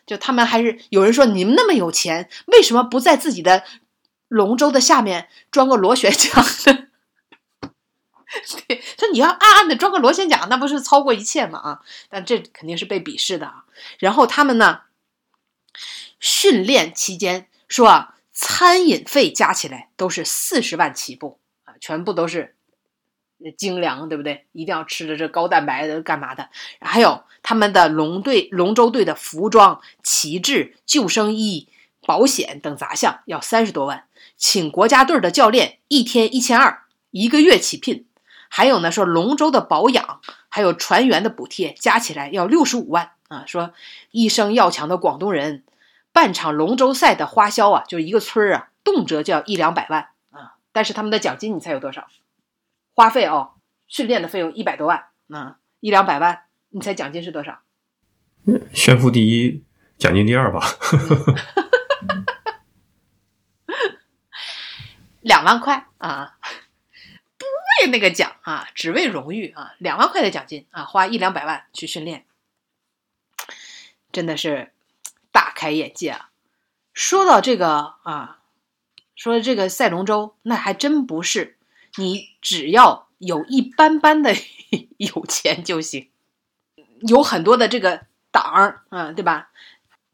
[0.06, 3.64] 就他们还是有人说，你们那么有钱，为什么不在自己的？
[4.28, 6.88] 龙舟的下面装个螺旋桨的，
[8.68, 11.58] 对，说你要暗暗的装个螺旋桨，那不是超过一切吗？
[11.58, 13.64] 啊，但这肯定是被鄙视的啊。
[13.98, 14.80] 然后他们呢，
[16.20, 21.38] 训练期间说啊，餐饮费加起来都是四十万起步，
[21.80, 22.54] 全部都是
[23.56, 24.46] 精粮，对不对？
[24.52, 26.48] 一定要吃的这高蛋白的，干嘛的？
[26.80, 31.68] 还有他们的龙队、龙舟队的服装、旗帜、救生衣、
[32.02, 34.04] 保险等杂项要三十多万。
[34.36, 38.06] 请国家队的教练一天一千二，一个月起聘。
[38.48, 43.44] 还有呢，说龙舟的保养，还有船员的补贴，加起来要六十五万啊。
[43.46, 43.72] 说
[44.10, 45.64] 一生要强的广东人，
[46.12, 50.08] 办场龙舟赛的花销啊，就一个村啊，动辄就要一两百万。
[50.72, 52.08] 但是他们的奖金，你猜有多少？
[52.94, 53.54] 花费哦，
[53.86, 57.62] 训练的费用一百多万啊，一两百万，你猜奖金是多少？
[58.72, 59.64] 炫富第一，
[59.98, 60.60] 奖金第二吧。
[65.20, 66.38] 两万块啊，
[67.36, 69.74] 不为那个奖啊，只为荣誉啊！
[69.78, 72.24] 两万块的奖金啊，花一两百万去训练，
[74.10, 74.72] 真的是
[75.30, 76.30] 大开眼界啊！
[76.94, 78.37] 说到这个啊，
[79.18, 81.56] 说这个赛龙舟，那还真不是
[81.96, 84.32] 你只要有一般般的
[84.96, 86.08] 有钱就行，
[87.00, 89.50] 有很多的这个档儿啊，对吧？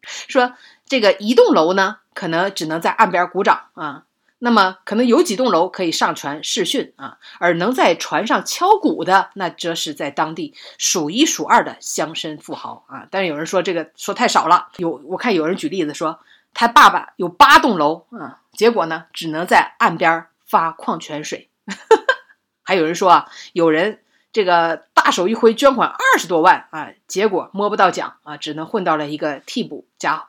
[0.02, 0.54] 说
[0.86, 4.04] 这个一栋楼呢，可能只能在岸边鼓掌啊。
[4.38, 13.06] 那么可能有几栋楼可以上船试训啊，而能在船上敲鼓的，那则是在当地数一数二的乡绅富豪啊。
[13.10, 16.20] 但是有人说这个说太少了，有我看有人举例子说，
[16.54, 21.50] 他爸爸有八栋楼啊，结果呢只能在岸边发矿泉水。
[22.62, 24.00] 还有人说啊，有人
[24.32, 30.28] 这个大手一挥捐款二十多万啊，结果摸不到奖啊，只能混到了一个替补加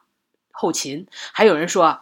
[0.52, 1.08] 后勤。
[1.32, 2.02] 还有人说。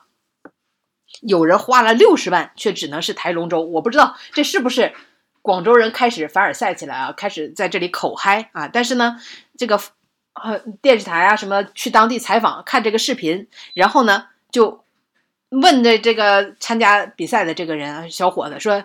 [1.21, 3.61] 有人花了六十万，却只能是抬龙舟。
[3.61, 4.95] 我不知道这是不是
[5.43, 8.67] 广州人开始凡尔赛起来啊，开始在这里口嗨啊。
[8.67, 9.21] 但是呢，
[9.55, 9.79] 这个
[10.33, 14.83] 呃电视台啊什么去当地采访看这个视频，然后呢就
[15.49, 18.83] 问这这个参加比赛的这个人小伙子说：“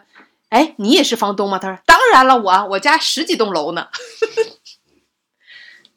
[0.51, 3.89] 哎，你也是房东吗？”他说：“当然了，我我家十几栋楼呢。”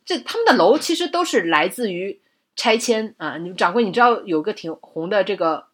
[0.06, 2.22] 这他们的楼其实都是来自于
[2.56, 3.38] 拆迁啊。
[3.38, 5.70] 你掌柜，你知道有个挺红的这个。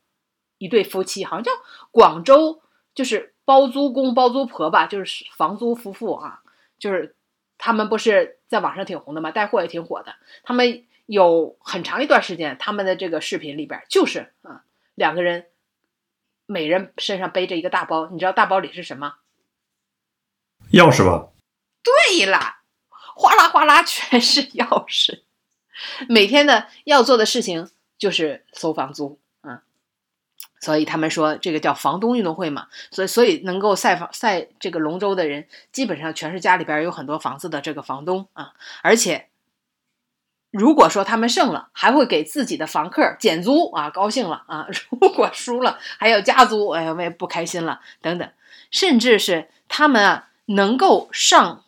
[0.60, 1.52] 一对夫妻好像叫
[1.92, 2.64] 广州，
[2.96, 6.40] 就是包租公包租婆吧，就是房租夫妇啊，
[6.80, 7.16] 就是
[7.58, 9.32] 他们不是在网上挺红的吗？
[9.32, 10.16] 带货也挺火的。
[10.44, 14.64] 他们有很长一段时间，他们的这个视频里边就是啊，
[14.96, 15.48] 两个人
[16.46, 19.16] 每人身上背着一个大包，你知道大包里是什么？
[20.72, 21.30] 钥匙吧？
[21.84, 22.58] 对了，
[22.90, 25.24] 哗啦哗啦全是钥匙。
[26.10, 29.27] 每天的要做的事情就是收房租啊，
[30.60, 32.68] 所以他们说这个叫房东运动会嘛。
[32.92, 38.54] 所以，所以能够赛房赛这个龙舟的人，基本上全是家里边有很多房子的这个房东啊。
[38.82, 39.28] 而且，
[40.52, 44.68] 如果说他们胜了，还会给自己的房客减租啊，高兴了啊；
[45.00, 48.30] 如果输了，还要加租，哎呀，我也不开心了等等。
[48.72, 51.64] 甚至是他们啊，能够上。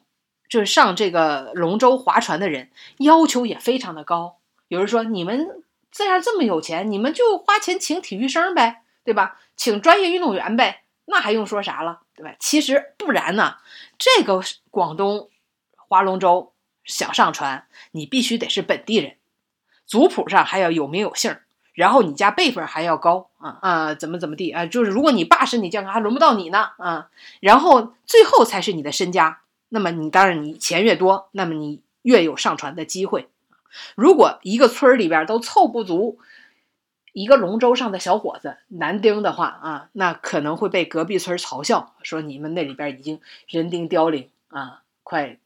[0.49, 4.37] 就是上这个龙舟划船的人要求也非常的高。
[4.67, 5.61] 有人说：“你们
[5.99, 9.37] 自然这么有钱，你们就花钱请体育生呗，对吧？
[9.57, 13.57] 请专业运动员呗，那还用说啥了，对吧？”其实不然呢。
[13.97, 15.29] 这个广东
[15.75, 16.53] 划龙舟
[16.85, 19.17] 想上船，你必须得是本地人，
[19.85, 21.35] 族谱上还要有名有姓，
[21.73, 24.65] 然后你家辈分还要高啊啊，怎么怎么地啊？
[24.65, 27.09] 就是如果你爸身体健康，还轮不到你呢啊。
[27.41, 29.41] 然后最后才是你的身家。
[29.67, 33.27] 那么你当然，你钱越多，那么你越有上船的机会。
[33.95, 36.19] 如果一个村里边都凑不足
[37.11, 45.37] 一个龙舟上的小伙子男丁的话啊，那可能会被隔壁村嘲笑，说你们那里边已经人丁凋零啊，快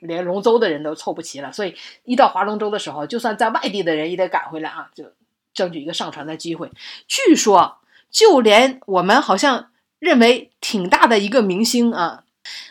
[0.00, 1.52] 连龙舟的人都凑不齐了。
[1.52, 5.12] 所以一到划龙舟的时候，就算在外地的人也得赶回来啊，就
[5.54, 6.70] 争取一个上船的机会。
[7.06, 7.78] 据说，
[8.10, 12.24] 就连我们好像认为挺大的一个明星啊。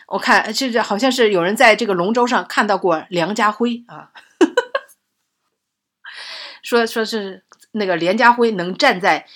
[0.08, 4.10] 我看这这好像是有人在这个龙舟上看到过梁家辉啊，
[6.62, 9.26] 说说是那个梁家辉能站在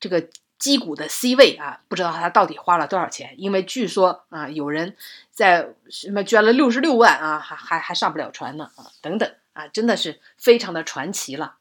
[0.00, 4.96] 这个击鼓的 C 位啊，不知道他到底花了多少钱，因为据说啊有人
[5.30, 11.56] 在什么捐了六十六万啊，还还还上不了船呢啊，等等啊，真的是非常的传奇了。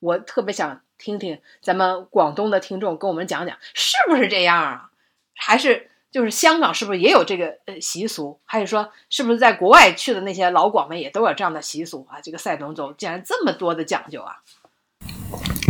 [0.00, 4.90] 我特别想听听咱们广东的听众跟我们讲讲，是不是这样啊？
[5.34, 5.88] 还是？
[6.12, 8.38] 就是香港是不是也有这个呃习俗？
[8.44, 12.20] 还是说是不是在国外去的那些老广们也都有这样的习俗啊？
[12.20, 14.42] 这个赛龙舟竟然这么多的讲究啊！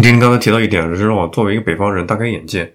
[0.02, 2.74] 您刚才提到一点，就是让我作为一个北方人大开眼界。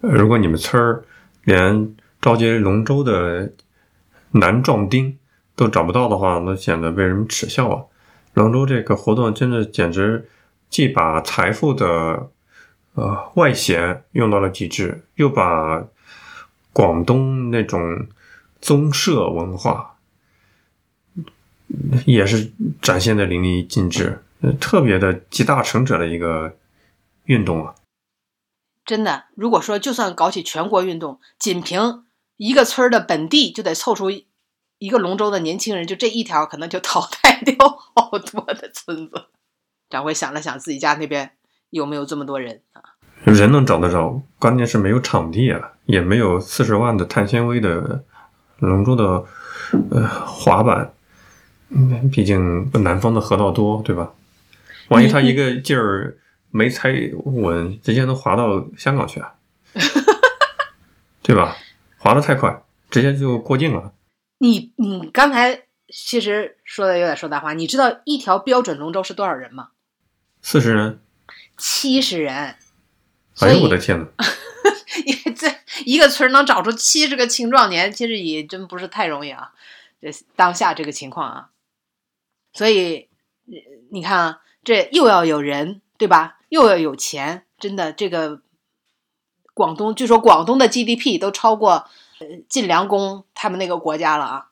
[0.00, 1.04] 如果你们村儿
[1.44, 3.52] 连召接龙舟的
[4.32, 5.16] 男壮丁
[5.54, 7.84] 都找不到的话，那显得被人耻笑啊！
[8.34, 10.28] 龙舟这个活动真的简直
[10.68, 12.28] 既把财富的
[12.94, 15.86] 呃外显用到了极致，又把
[16.72, 18.06] 广东那种
[18.60, 19.94] 宗社文化
[22.04, 24.22] 也是展现的淋漓尽致，
[24.60, 26.56] 特别的集大成者的一个
[27.24, 27.74] 运动啊！
[28.84, 32.04] 真的，如果说就算搞起全国运动，仅凭
[32.36, 34.10] 一个村的本地就得凑出
[34.78, 39.26] 一个龙舟的年轻人，就这一条可能就淘汰掉好多的村子。
[39.88, 41.32] 掌柜想了想，自己家那边
[41.70, 42.94] 有没有这么多人啊？
[43.24, 48.04] 人能找得着，关键是没有场地啊，也没有四十万的碳纤维的
[48.58, 49.24] 龙舟的
[49.90, 50.92] 呃滑板。
[51.70, 54.12] 嗯，毕竟南方的河道多，对吧？
[54.88, 56.18] 万一他一个劲儿
[56.50, 56.90] 没踩
[57.24, 59.34] 稳，直接能滑到香港去啊，
[61.22, 61.56] 对吧？
[61.98, 63.92] 滑的太快，直接就过境了。
[64.38, 69.70] 你你刚才其实说的有点说大话，你知道一条标准龙舟是多少人吗？
[70.40, 71.00] 四十人，
[71.56, 72.54] 七十人。
[73.40, 74.06] 哎呦我的天呐！
[75.04, 75.46] 你 这
[75.84, 79.52] 一个村能找出七十个青壮年，其实也真不是太容易啊。
[80.00, 81.50] 这当下这个情况啊，
[82.52, 83.08] 所以
[83.90, 86.40] 你看啊，这又要有人对吧？
[86.48, 88.42] 又要有钱，真的这个
[89.54, 94.48] 广东，据说广东的 GDP 都超过呃晋良公他们那个国家了啊。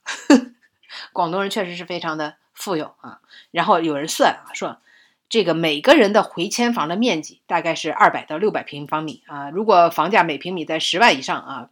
[1.12, 3.18] 广东人确实是非常的富有啊。
[3.50, 4.78] 然后有人算啊，说。
[5.26, 9.50] 这个每个人的回迁房的面积大概是二百到六百平方米啊。
[9.50, 11.70] 如果房价每平米在十万以上啊，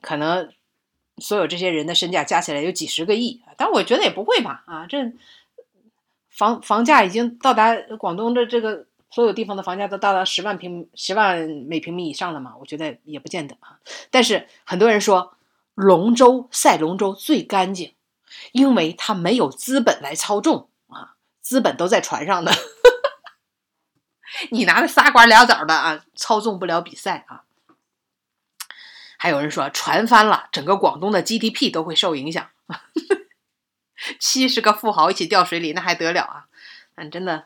[0.00, 0.50] 可能
[1.18, 3.42] 所有这些人的身价加起来有几十个亿。
[3.58, 5.12] 但我觉得也不会吧啊，这
[6.32, 12.54] 房房价已经到达广东的这个所有地方的房价都到达十万平十万每平米以上了嘛？
[12.58, 13.78] 我觉得也不见得啊。
[14.10, 15.36] 但是很多人说
[15.74, 17.94] 龙舟赛龙舟最干净，
[18.52, 22.52] 因为它没有资本来操纵啊，资本都在船上的。
[24.50, 27.44] 你拿着仨瓜俩枣的啊，操纵不了比赛啊！
[29.18, 32.48] 还有人说船翻了，整个广东的 GDP 都会受影响。
[34.18, 36.46] 七十个富豪一起掉水里，那还得了啊？
[36.94, 37.44] 嗯，真的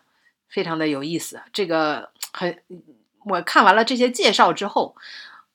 [0.48, 1.40] 非常的有意思。
[1.52, 2.58] 这个很，
[3.24, 4.96] 我看完了这些介绍之后，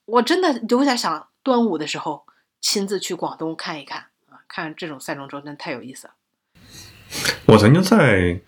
[0.04, 2.24] 我真的有点想端午的时候
[2.60, 6.14] 亲自去广东看一看啊，看这种赛龙舟，真的太有意思了。
[7.46, 8.40] 我曾经在。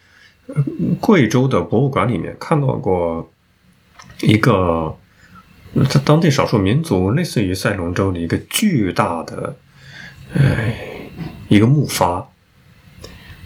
[1.00, 3.32] 贵州的博物馆里面看到过
[4.20, 4.94] 一个
[5.88, 9.56] 它当地少数民族类似于赛龙舟的一个巨大的，
[10.34, 10.70] 呃，
[11.48, 12.26] 一个木筏，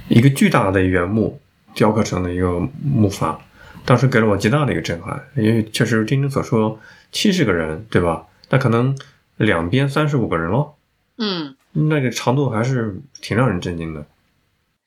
[0.08, 1.40] 一个巨大的原木
[1.74, 3.36] 雕刻成的一个木筏，
[3.84, 6.78] 当时给了我极大的一个震撼，因为确实丁丁所说
[7.12, 8.26] 七十个人，对吧？
[8.50, 8.96] 那可能
[9.36, 10.78] 两边三十五个人咯，
[11.18, 14.06] 嗯，那个长度还是挺让人震惊的。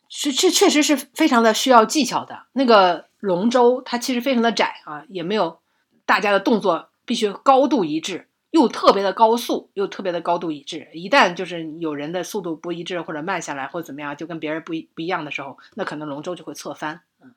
[0.09, 2.47] 是确确实是非常的需要技巧的。
[2.53, 5.59] 那个龙舟它其实非常的窄啊，也没有
[6.05, 10.87] 大家的动作必须高度一致，又特别的高速，又特别的高度一致。
[10.93, 17.01] 一旦就是有人的速度不一致或者慢下来或者怎么样，就跟别人不一不一样的时候，那可能龙舟就会侧翻。
[17.21, 17.33] 嗯，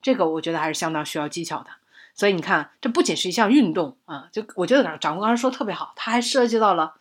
[0.00, 1.70] 这个我觉得还是相当需要技巧的。
[2.14, 6.96] 所以你看，这不仅是一项运动啊，就我觉得长官刚才说特别好，它还涉及到了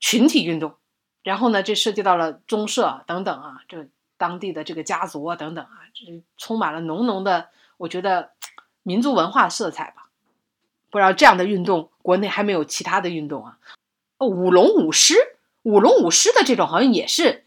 [0.00, 0.74] 群体运动。
[1.22, 8.30] 然后呢，这涉及到了宗社等等啊，这当地的这个家族啊等等啊，这充满了浓浓的，我觉得
[8.82, 10.01] 民族文化色彩吧。
[10.92, 13.58] 不知道这样的运动，国内还没有其他的运动啊。
[14.18, 15.14] 哦，舞龙舞狮，
[15.62, 17.42] 舞龙舞狮的这种好像也是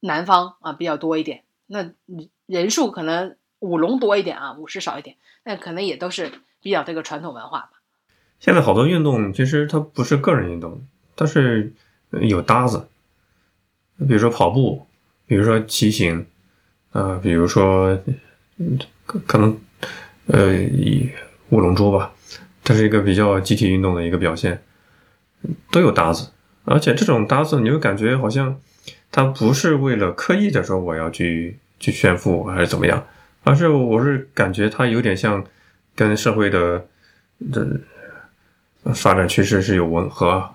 [0.00, 1.44] 南方啊比较多一点。
[1.66, 1.90] 那
[2.46, 7.72] 人数可能舞龙多一点啊，舞狮少一点，那可能也都是比较这个传统文化吧。
[8.40, 10.82] 现在好多运动其实它不是个人运动，
[11.14, 11.72] 它是
[12.10, 12.88] 有搭子。
[14.08, 14.86] 比如说跑步，
[15.26, 16.26] 比如说骑行，
[16.92, 18.00] 啊，比如说，
[19.04, 19.60] 可能，
[20.28, 21.10] 呃，以
[21.50, 22.10] 舞龙舟吧，
[22.70, 24.62] 它是一个比较集体运动的一个表现，
[25.72, 26.30] 都有搭子，
[26.64, 28.56] 而且这种搭子你会感觉好像，
[29.10, 33.04] 它不是为了刻意的说我要去去炫富还是怎么样，
[33.42, 35.44] 而是我是感觉它有点像
[35.96, 36.86] 跟社会的
[37.52, 37.66] 这
[38.94, 40.50] 发展趋势是有吻合，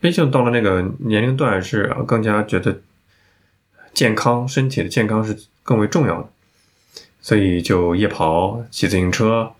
[0.00, 2.80] 毕竟到了那个年龄段是更加觉得。
[3.94, 6.28] 健康身体的健康是更为重要的，
[7.20, 9.50] 所以就夜跑、骑自行车，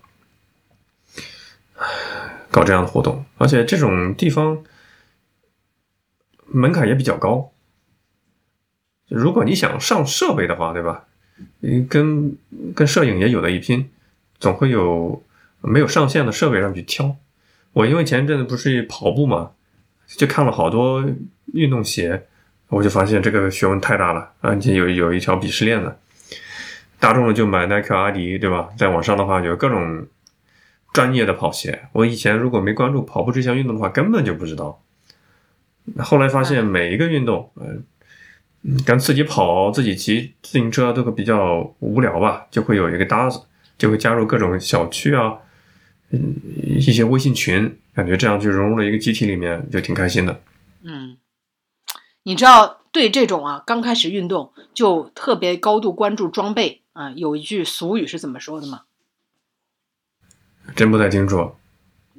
[2.51, 3.25] 搞这样的活动。
[3.37, 4.63] 而且这种地方
[6.45, 7.51] 门槛也比较高。
[9.07, 11.05] 如果你想上设备的话，对吧？
[11.59, 12.37] 你跟
[12.75, 13.89] 跟摄影也有的一拼，
[14.39, 15.23] 总会有
[15.61, 17.15] 没有上线的设备上去挑。
[17.73, 19.51] 我因为前一阵子不是跑步嘛，
[20.07, 21.03] 就看了好多
[21.53, 22.27] 运动鞋。
[22.67, 25.99] 我就发现这个学问太大了，而且有有一条鄙视链的，
[26.99, 28.69] 大众就买耐克、阿迪，对吧？
[28.77, 30.05] 在网上的话，有各种
[30.93, 31.87] 专业的跑鞋。
[31.93, 34.81] 我以前如果没关注跑步这项运动的话，根本就不知道。
[35.97, 37.83] 后来发现每一个运动，嗯，
[38.85, 43.41] 跟自己跑、自己骑自行车都会比较无聊吧，就会有一个搭子，
[43.77, 45.33] 就会加入各种小区啊，
[46.11, 50.41] 嗯，一些微信群，感觉这样就融入了一个集体里面，就挺开心的。
[50.83, 51.17] 嗯。
[52.23, 58.81] 你知道对这种啊刚开始运动就特别高度关注装备啊，有一句俗语是怎么说的吗？
[60.75, 61.55] 真不太清楚。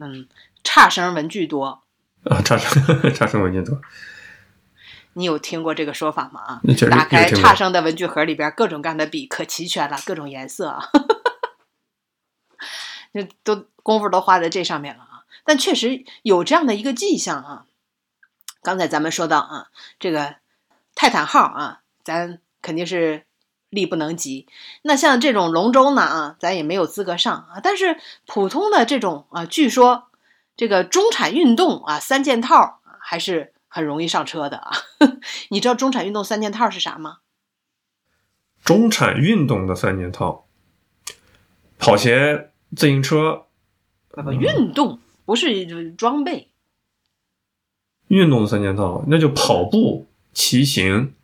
[0.01, 0.27] 嗯，
[0.65, 1.83] 差生文具多
[2.25, 3.81] 啊，差生 差生文具多。
[5.15, 6.41] 你有听过这个说法吗？
[6.41, 10.89] 啊，打开差生的文具盒里边，各种各样的笔可齐全了，各种颜色啊，
[13.13, 15.25] 那都功夫都花在这上面了啊。
[15.45, 17.67] 但确实有这样的一个迹象啊。
[18.63, 20.37] 刚才咱们说到啊，这个
[20.95, 23.25] 泰坦号啊，咱肯定是
[23.71, 24.47] 力不能及。
[24.83, 27.61] 那像这种龙舟呢啊，咱也没有资格上啊。
[27.63, 27.97] 但是
[28.27, 30.09] 普通的这种啊，据说
[30.57, 34.73] 这个中产运动啊，三件套还是很容易上车的啊。
[35.49, 37.19] 你知道中产运动三件套是啥吗？
[38.63, 40.47] 中产运动的三件套：
[41.79, 43.47] 跑鞋、自行车。
[44.13, 46.51] 不不，运动不是装备。
[48.09, 51.15] 运动的三件套，那就跑步、骑行，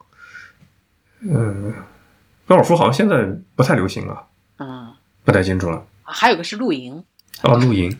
[1.20, 1.74] 嗯，
[2.47, 4.28] 高尔夫好像现在不太流行了，
[4.59, 4.94] 嗯，
[5.24, 5.86] 不太清楚了。
[6.03, 7.05] 还有个是露营，
[7.42, 7.99] 哦，露营，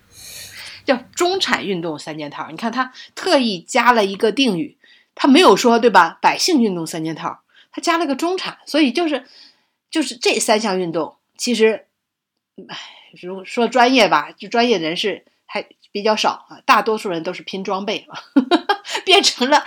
[0.84, 2.48] 叫中产运动三件套。
[2.50, 4.76] 你看他特意加了一个定语，
[5.14, 6.18] 他没有说对吧？
[6.22, 9.24] 百姓运动三件套，他加了个中产，所以就是
[9.90, 11.86] 就是这三项运动，其实，
[12.68, 12.78] 哎，
[13.20, 15.66] 如果说专业吧，就专业人士还。
[15.92, 18.14] 比较少啊，大多数人都是拼装备了，
[19.06, 19.64] 变成了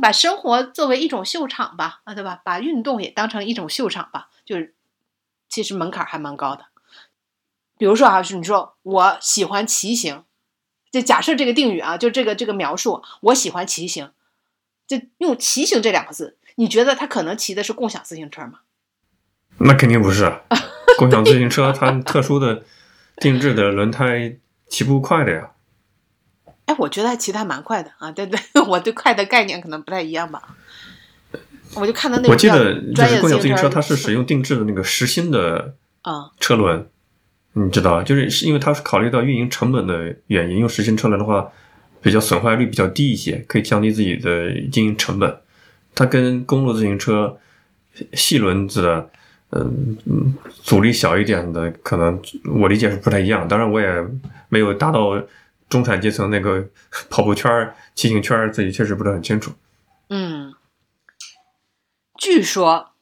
[0.00, 2.40] 把生活作为一种秀场吧，啊，对吧？
[2.44, 4.74] 把运动也当成一种秀场吧，就是
[5.48, 6.66] 其实门槛还蛮高的。
[7.76, 10.24] 比如说啊，是你说我喜欢骑行，
[10.90, 14.12] 就假设这个定语啊，就这个这个描述，我喜欢骑行，
[14.86, 18.60] 就用骑行这两个字，你觉得他可能骑的是共享自行车吗？
[19.58, 20.40] 那肯定不是，
[20.98, 22.64] 共享自行车它特殊的
[23.16, 24.38] 定制的轮胎。
[24.70, 25.52] 骑不快的呀，
[26.68, 28.38] 哎，我觉得骑的还蛮快的啊，对对，
[28.68, 30.42] 我对快的概念可能不太一样吧。
[31.74, 36.86] 我就看到那个，我记得就是共享自行车，它是使用定制的那个实心的啊车轮，
[37.54, 41.50] 你知道，就是是因为它是考虑到运营成本的原因，用实心车轮的话，
[42.02, 45.34] 比较损坏率比较低一些，可以降低自己的经营成本。
[45.94, 47.38] 它跟公路自行车
[48.12, 49.10] 细轮子的，
[49.50, 52.20] 嗯嗯，阻力小一点的，可能
[52.60, 53.48] 我理解是不太一样。
[53.48, 53.86] 当然，我也
[54.48, 55.20] 没有达到
[55.68, 56.68] 中产阶层那个
[57.10, 59.52] 跑步圈、骑行圈，自己确实不是很清楚。
[60.08, 60.54] 嗯，
[62.18, 62.92] 据说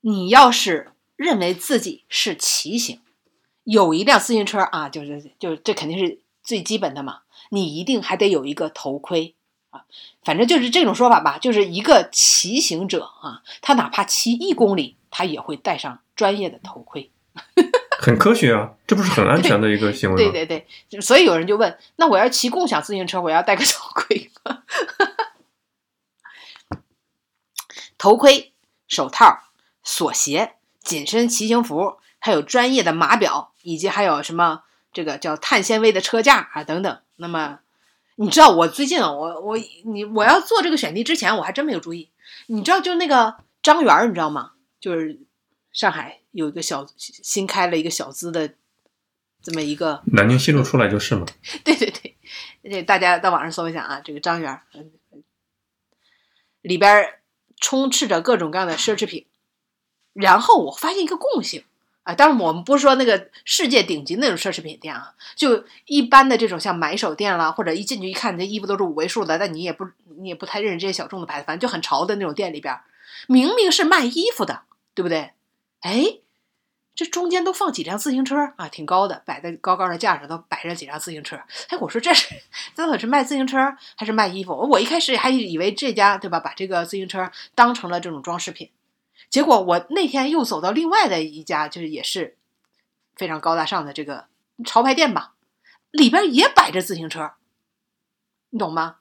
[0.00, 3.00] 你要是认为自己是骑行，
[3.64, 7.20] 有一辆自行车啊，就是就这肯定是最基本的嘛，
[7.50, 9.34] 你一定还得有一个头盔
[9.70, 9.84] 啊，
[10.24, 17.10] 反正就是这种说法吧，就是一个骑行者啊，他哪怕骑一公里，他也会戴上专业的头盔。
[18.06, 20.30] 很科学啊，这不是很安全的一个行为吗？
[20.30, 24.62] 对对对，就所以有人就问，那我要骑共享自行车，我要戴个头盔吗？
[27.98, 28.52] 头盔、
[28.86, 29.40] 手套、
[29.82, 37.00] 锁鞋、紧身骑行服，还有专业的码表，以及还有什么这个叫碳纤维的车架啊等等。
[37.16, 37.58] 那么，
[38.14, 42.10] 你知道我最近啊，我我你我要做这个选题之前，我还真没有注意。
[42.46, 44.52] 你知道就那个张元儿，你知道吗？
[44.78, 45.18] 就是
[45.76, 48.54] 上海有一个小新开了一个小资的
[49.42, 51.26] 这么一个，南京西路出来就是嘛。
[51.62, 52.16] 对对对，
[52.62, 54.90] 这大家到网上搜一下啊，这个张元儿，嗯
[56.62, 57.20] 里边儿
[57.60, 59.26] 充斥着各种各样的奢侈品。
[60.14, 61.62] 然后我发现一个共性
[62.04, 69.86] 啊，当然我们不是说那个世界顶级那种奢侈品店啊，就一般的这种像买手店啦，或者一进去一看，你这衣服都是五位数的，但你也不
[70.18, 72.82] 你也不太认识这些小众的牌子，反正就很潮的那种店里边儿，
[73.28, 74.62] 明明是卖衣服的，
[74.94, 75.32] 对不对？
[75.86, 76.18] 哎，
[76.96, 81.36] 这中间都放几辆自行车啊，挺高的，摆在高高的架上，都摆着几辆自行车。
[81.68, 82.34] 哎，我说这是
[82.74, 84.52] 这到底是卖自行车还是卖衣服？
[84.52, 88.70] 我一开始还以为这家对吧，把这个自行车当成了这种装饰品。
[89.30, 92.36] 结果我那天又走到另外的一家，就是也是
[93.14, 94.26] 非常高大上的这个
[94.64, 95.34] 潮牌店吧，
[95.92, 97.34] 里边也摆着自行车，
[98.50, 98.96] 你懂吗？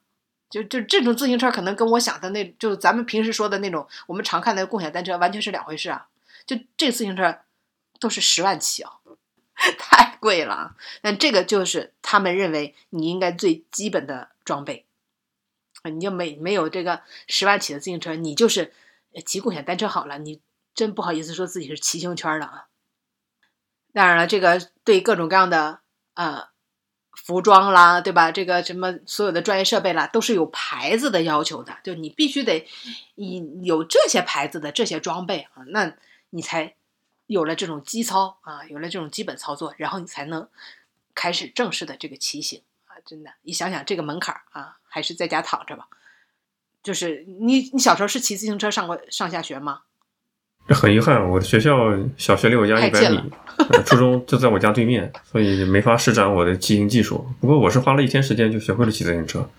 [0.50, 6.08] 就就这种自行车，可能跟我想的那，就咱们平时说的那种我们常看的共享单车，完全是两回事啊！
[6.46, 7.40] 就这自行车
[8.00, 8.92] 都是十万起啊，
[9.78, 10.76] 太贵了啊！
[11.02, 14.86] 但这个就是他们认为你应该最基本的装备
[15.82, 18.74] 啊，你就没没有这个十万起的自行车，你就是
[19.26, 20.42] 骑共享单车好了，你
[20.74, 22.68] 真不好意思说自己是骑行圈的啊。
[23.94, 25.80] 当然了，这个对各种各样的
[26.16, 26.50] 呃
[27.14, 28.30] 服装啦，对吧？
[28.30, 32.68] 这个什么所有的专业设备啦，都是有牌子的要求的，就你必须得
[33.16, 35.96] 以有这些牌子的这些装备啊，那
[36.36, 36.76] 你才
[37.28, 40.48] 有了这种基操啊，有了这种基本操作，然后你才能
[41.16, 43.00] 开始正式的这个骑行啊！
[43.06, 45.88] 真的，你想想这个门槛啊，还是在家躺着吧。
[46.84, 49.84] 就是你，你小时候是骑自行车上过上下学吗？
[50.68, 53.32] 这很遗憾，我的学校小学离我家一百米，
[53.70, 57.26] 呃初中就在我家对面，所以没法施展我的骑行技术。
[57.40, 59.50] 不过我是花了一天时间就学会了骑自行车。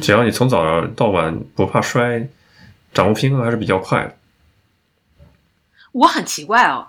[0.00, 2.26] 只要你从早到晚不怕摔，
[2.92, 4.16] 掌握平衡还是比较快的。
[5.92, 6.88] 我很奇怪哦，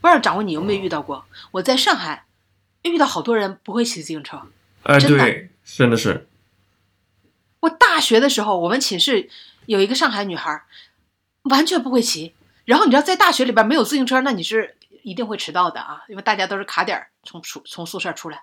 [0.00, 1.24] 不知道掌握你有没有遇到过？
[1.52, 2.26] 我在上海
[2.82, 4.42] 遇到好多人不会骑自行车。
[4.82, 6.28] 哎，对，真的是，
[7.60, 9.28] 我大学的时候，我们寝室
[9.66, 10.62] 有一个上海女孩，
[11.44, 12.34] 完全不会骑。
[12.64, 18.42] 然后你知道，在大学里边没有自行车，那你是一定会迟到的啊，因为大家都是卡点儿从宿从宿舍出来，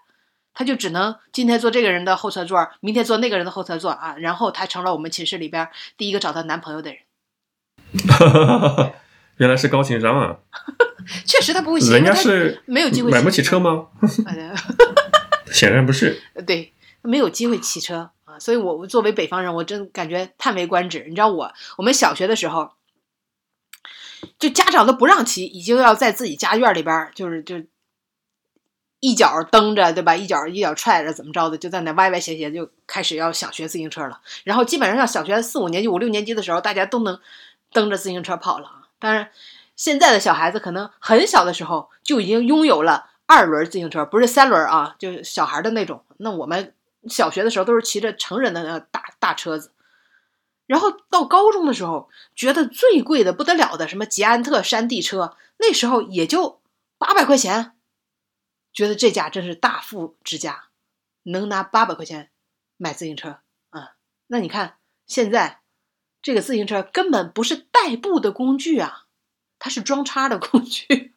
[0.54, 4.16] 她就只能今天坐这个人的后车座，明天坐那个人的后车座啊。
[4.18, 7.00] 然后她成了我们寝室里边第一个找到男朋友的人。
[9.38, 10.38] 原来是高情商啊！
[11.26, 13.88] 确实他不会骑，人家是没有机会买不起车吗？
[14.28, 14.54] 哎
[15.52, 16.22] 显然不是。
[16.48, 21.06] 对，没有机会骑车啊，所以我我作为北方人，我真感觉叹为观止。
[21.08, 22.72] 你知道我我们小学的时候，
[24.40, 27.62] 就家长都不让骑，已经要在自己家院里边儿，就是就
[29.00, 30.16] 一脚蹬着，对吧？
[30.16, 34.22] 一脚一脚踹着，怎么着的，就在那歪歪斜斜就开始要想学自行车了。
[34.46, 37.20] 然后基本上上小学四五年级、五六年级的时候，大家都能
[37.72, 38.83] 蹬着自行车跑了啊。
[39.04, 39.32] 当然，
[39.76, 46.06] 现在的小孩子可能很小的时候就已经拥有了二轮自行车，不是三轮啊，就是小孩的那种。
[46.20, 46.74] 那我们
[47.10, 49.74] 小学的时候都是骑着成人的那大大车子，
[50.68, 56.62] 然后到高中的时候，觉得最贵的不得了的什么捷安特山地车，那时候也就
[56.98, 57.74] 八百块钱，
[58.72, 60.68] 觉得这家真是大富之家，
[61.24, 62.32] 能拿八百块钱
[62.78, 63.40] 买自行车
[63.72, 63.96] 啊？
[64.28, 65.60] 那你看现在
[66.24, 69.04] 这个自行车根本不是代步的工具啊，
[69.60, 71.14] 它是装叉的工具。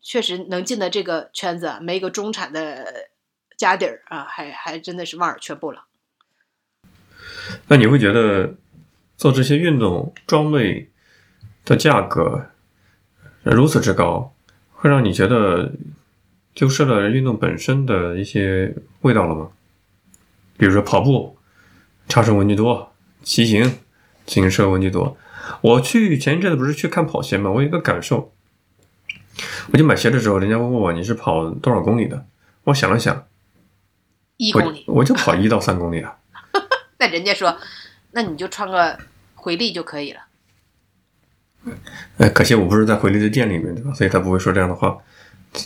[0.00, 3.08] 确实能进的这个圈子，没个中产的
[3.56, 5.86] 家底儿啊，还还真的是望而却步了。
[7.66, 8.54] 那你会觉得
[9.16, 10.90] 做这些运动装备
[11.64, 12.50] 的价格
[13.42, 14.32] 如此之高，
[14.70, 15.72] 会让你觉得
[16.54, 19.50] 丢失了运动本身的一些味道了吗？
[20.56, 21.36] 比如说跑步，
[22.08, 22.92] 差生文具多；
[23.26, 23.64] 骑行，
[24.24, 25.18] 自行车问题多。
[25.60, 28.32] 我去前一阵子不是去看跑鞋嘛，我有一个感受，
[29.72, 32.24] 我就买鞋的时候，人家问我你是跑多少公里的，
[32.62, 33.26] 我想了想，
[34.36, 36.16] 一公里，我就跑一到三公里啊。
[37.00, 37.58] 那人家说，
[38.12, 38.96] 那你就穿个
[39.34, 40.20] 回力就可以了。
[42.18, 43.92] 哎，可惜我不是在回力的店里面，对吧？
[43.92, 44.96] 所以他不会说这样的话，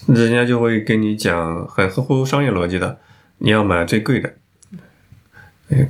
[0.06, 2.98] 人家就会跟你讲很合乎商业逻辑的，
[3.36, 4.34] 你要买最贵的，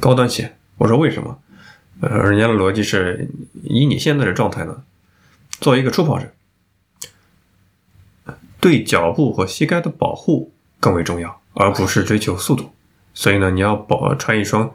[0.00, 0.56] 高端鞋。
[0.78, 1.40] 我说为什么？
[2.00, 3.28] 呃，人家的逻辑是
[3.62, 4.82] 以你现在的状态呢，
[5.60, 6.32] 作为一个初跑者，
[8.58, 12.72] 对脚部和膝盖的保护更为重要，而不是追求速度。
[13.12, 14.74] 所以呢，你要保穿一双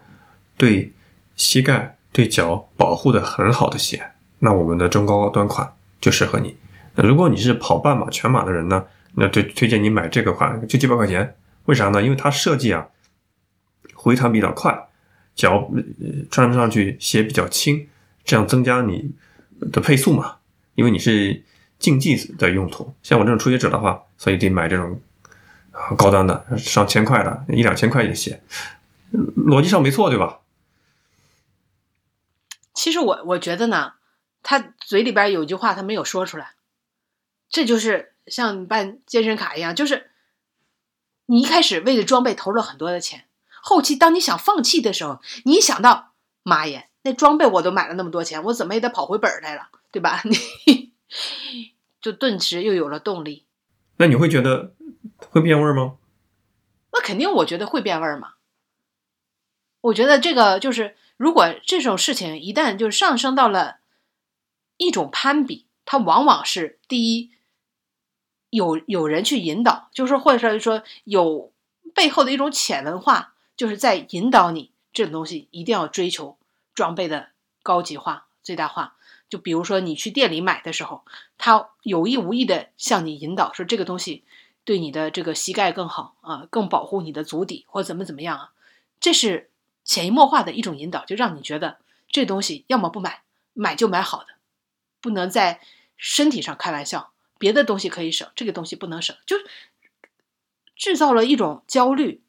[0.55, 0.93] 对
[1.35, 4.11] 膝盖、对脚保护的很好的鞋。
[4.39, 6.55] 那我们的中高端款就适合你。
[6.93, 11.35] 如果你是跑半马、全马的人呢，那推推荐你买这个款，就几百块钱。
[11.65, 12.03] 为啥呢？
[12.03, 12.87] 因为它设计啊，
[13.95, 14.89] 回弹比较快。
[15.35, 15.69] 脚
[16.31, 17.87] 穿上去鞋比较轻，
[18.23, 19.11] 这样增加你
[19.71, 20.37] 的配速嘛。
[20.75, 21.43] 因为你是
[21.77, 24.99] 竞技的用途，像我这种初学者的话，所以得买这种
[25.97, 28.41] 高端的上千块的一两千块的鞋，
[29.13, 30.39] 逻辑上没错，对吧？
[32.73, 33.93] 其实我我觉得呢，
[34.43, 36.55] 他嘴里边有句话他没有说出来，
[37.49, 40.11] 这就是像办健身卡一样，就是
[41.27, 43.25] 你一开始为了装备投入了很多的钱。
[43.67, 46.13] 后期当你想放弃的时候，你一想到
[46.43, 50.21] 妈呀，那装备我都买了那么多钱，我怎么也得跑回本来了，对吧？
[50.23, 50.93] 你
[51.99, 53.47] 就顿时又有了动力。
[53.97, 54.75] 那你会觉得
[55.17, 55.95] 会变味吗？
[56.93, 58.33] 那肯定，我觉得会变味嘛。
[59.81, 63.77] 我觉得这个就是，如果这种事情一旦就上升到了
[64.77, 67.31] 一种攀比，它往往是第一
[68.51, 71.51] 有有人去引导，就是或者说有
[71.95, 73.31] 背后的一种潜文化。
[73.55, 76.37] 就是在引导你，这种东西一定要追求
[76.73, 77.29] 装备的
[77.63, 78.95] 高级化、最大化。
[79.27, 81.03] 就比如说你去店里买的时候，
[81.37, 84.23] 他有意无意的向你引导说这个东西
[84.63, 88.51] 对你的这个膝盖更好啊，更保护你的足底或怎么怎么样啊，
[88.99, 89.49] 这是
[89.83, 94.35] 潜移默化的一种引导，就让你觉得这东西要么不买，买就买好的，
[95.01, 95.59] 不能在
[95.97, 99.37] 身体上开玩笑，别的东西可以省，这个东西不能省，就
[100.75, 102.21] 制造了一种焦虑。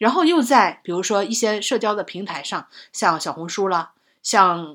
[0.00, 3.92] 然后又在比如说一些社交的平台上，像小红书啦，
[4.22, 4.74] 像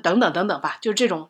[0.00, 1.28] 等等等等吧，就是这种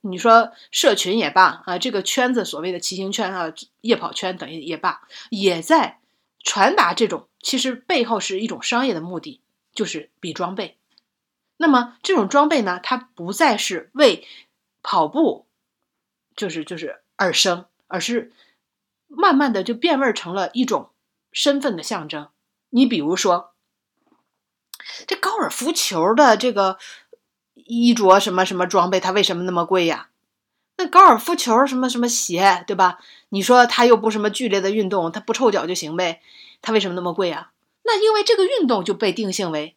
[0.00, 3.52] 你说社群也罢啊，这个圈子所谓的骑行圈啊、
[3.82, 6.00] 夜跑圈等于也罢，也在
[6.42, 9.42] 传达这种其实背后是一种商业的目的，
[9.74, 10.78] 就是比装备。
[11.58, 14.26] 那么这种装备呢，它不再是为
[14.82, 15.44] 跑步，
[16.34, 18.32] 就是就是而生，而是
[19.06, 20.88] 慢慢的就变味成了一种
[21.30, 22.30] 身份的象征。
[22.74, 23.52] 你比如说，
[25.06, 26.76] 这高尔夫球的这个
[27.54, 30.08] 衣着什么什么装备，它为什么那么贵呀？
[30.76, 32.98] 那高尔夫球什么什么鞋，对吧？
[33.28, 36.20] 你说它又不什么剧烈的运动，它不臭脚就行呗？
[36.62, 37.52] 它为什么那么贵啊？
[37.84, 39.76] 那因为这个运动就被定性为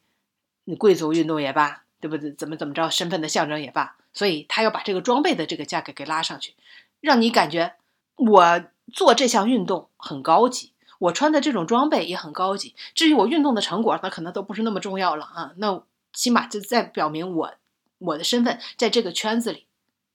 [0.64, 2.32] 你贵族运动也罢，对不对？
[2.32, 6.56] 怎么怎么着，身份的象征也罢，所以他要把这个装备的这个价格给拉上去，
[7.00, 7.76] 让你感觉
[8.16, 10.72] 我做这项运动很高级。
[11.00, 15.52] 我穿的这种装备也很高级，至于我运动的成果，那可能都不是那么重要了啊。
[15.58, 17.54] 那起码就在表明我
[18.00, 19.66] 我的身份在这个圈子里。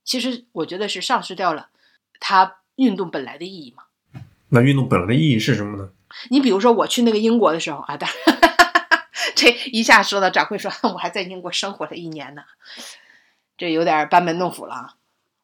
[0.04, 1.68] 其实我觉得是丧失掉了
[2.18, 3.84] 它运动本来的意义嘛。
[4.48, 5.90] 那运动本来的意义是什么呢？
[6.30, 8.40] 你比如说我去那个英国的时候啊，当然
[9.36, 12.42] 这一下说到掌柜说， 我还在英国生活了一年呢，
[13.56, 14.94] 这有点班门弄斧了啊。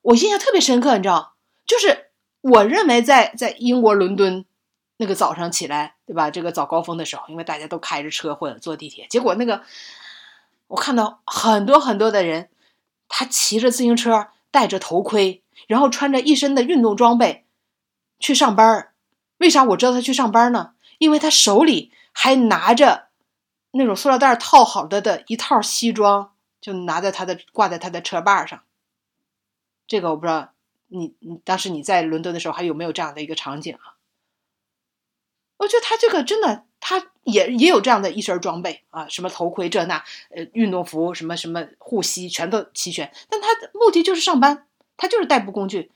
[0.03, 1.35] 我印象特别深刻，你知道，
[1.65, 2.07] 就是
[2.41, 4.45] 我认为在在英国伦敦。
[4.99, 6.31] 那个早上起来，对吧？
[6.31, 9.63] 这个早高峰的时候，因为大家都开着车或者坐地铁，结果那个
[10.67, 12.51] 我看到很多很多的人，
[13.09, 17.47] 他骑着自行车，戴着头盔，然后穿着一身的运动装备
[18.19, 18.91] 去上班
[19.39, 20.73] 为啥我知道他去上班呢？
[20.99, 23.07] 因为他手里还拿着
[23.71, 28.61] 那种塑料袋套好的的一套西装，就拿在他的挂在他的车把上。
[29.87, 30.51] 这个我不知道
[30.89, 33.95] 你你当时你在伦敦的时候还有没有这样的一个场景啊？
[35.59, 43.13] 我觉得他这个真的，他也也有这样的一身装备啊，什么头盔这那，呃，运动服什么什么护膝全都齐全。
[43.29, 45.91] 但他目的就是上班，他就是代步工具。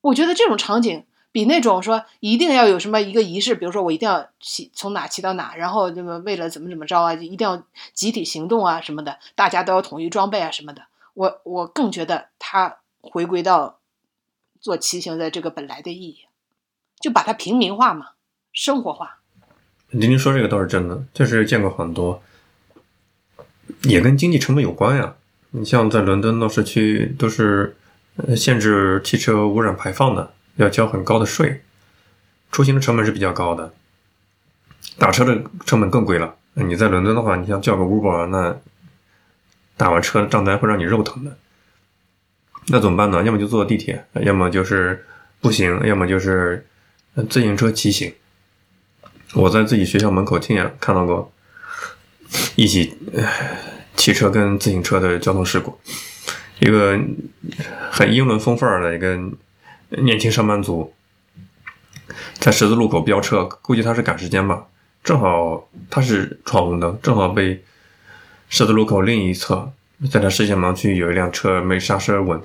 [0.00, 10.82] 我觉得这种场景比那种说一定要有什么一个仪式，比如说我一定要骑从哪骑到哪，然后那么为了怎么怎么着啊，一定要集体行动啊什么的，大家都要统一装备啊什么的。
[11.14, 13.78] 我我更觉得他回归到
[14.60, 16.24] 做骑行的这个本来的意义。
[17.00, 18.08] 就把它平民化嘛，
[18.52, 19.18] 生活化。
[19.90, 22.22] 您说这个倒是真的，确实见过很多，
[23.82, 25.14] 也跟经济成本有关呀。
[25.50, 27.74] 你像在伦敦闹市区，都是
[28.16, 31.62] 呃限制汽车污染排放的，要交很高的税，
[32.52, 33.72] 出行的成本是比较高的，
[34.98, 36.36] 打车的成本更贵了。
[36.52, 38.60] 你在伦敦的话，你像叫个 Uber，那
[39.76, 41.38] 打完车账单会让你肉疼的。
[42.66, 43.22] 那怎么办呢？
[43.24, 45.06] 要么就坐地铁，要么就是
[45.40, 46.66] 步行，要么就是
[47.30, 48.12] 自行车骑行。
[49.34, 51.32] 我在自己学校门口亲眼看到过
[52.56, 52.96] 一起
[53.94, 55.78] 汽车跟自行车的交通事故，
[56.60, 56.98] 一个
[57.90, 59.18] 很英伦风范儿的一个
[60.02, 60.94] 年轻上班族
[62.34, 64.64] 在十字路口飙车，估计他是赶时间吧，
[65.04, 67.62] 正好他是闯红灯，正好被
[68.48, 69.70] 十字路口另一侧
[70.10, 72.40] 在他视线盲区有一辆车没刹车稳，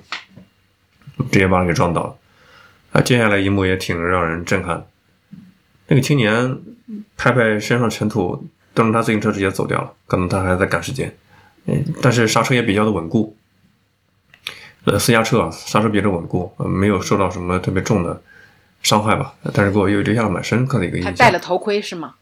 [1.32, 2.16] 直接把他给撞倒了。
[2.92, 4.86] 啊，接下来一幕也挺让人震撼。
[5.88, 6.58] 那个青年
[7.18, 9.92] 拍拍身上尘土，蹬着他自行车直接走掉了。
[10.08, 11.14] 可能他还在赶时间，
[11.66, 13.36] 嗯，但是刹车也比较的稳固。
[14.86, 18.22] 呃，私家车啊，刹车比较稳固，呃，没有受到什么特别重的
[18.82, 19.34] 伤害吧。
[19.54, 21.14] 但是给我又留下了蛮深刻的一个印象。
[21.14, 22.16] 他戴了头盔是吗？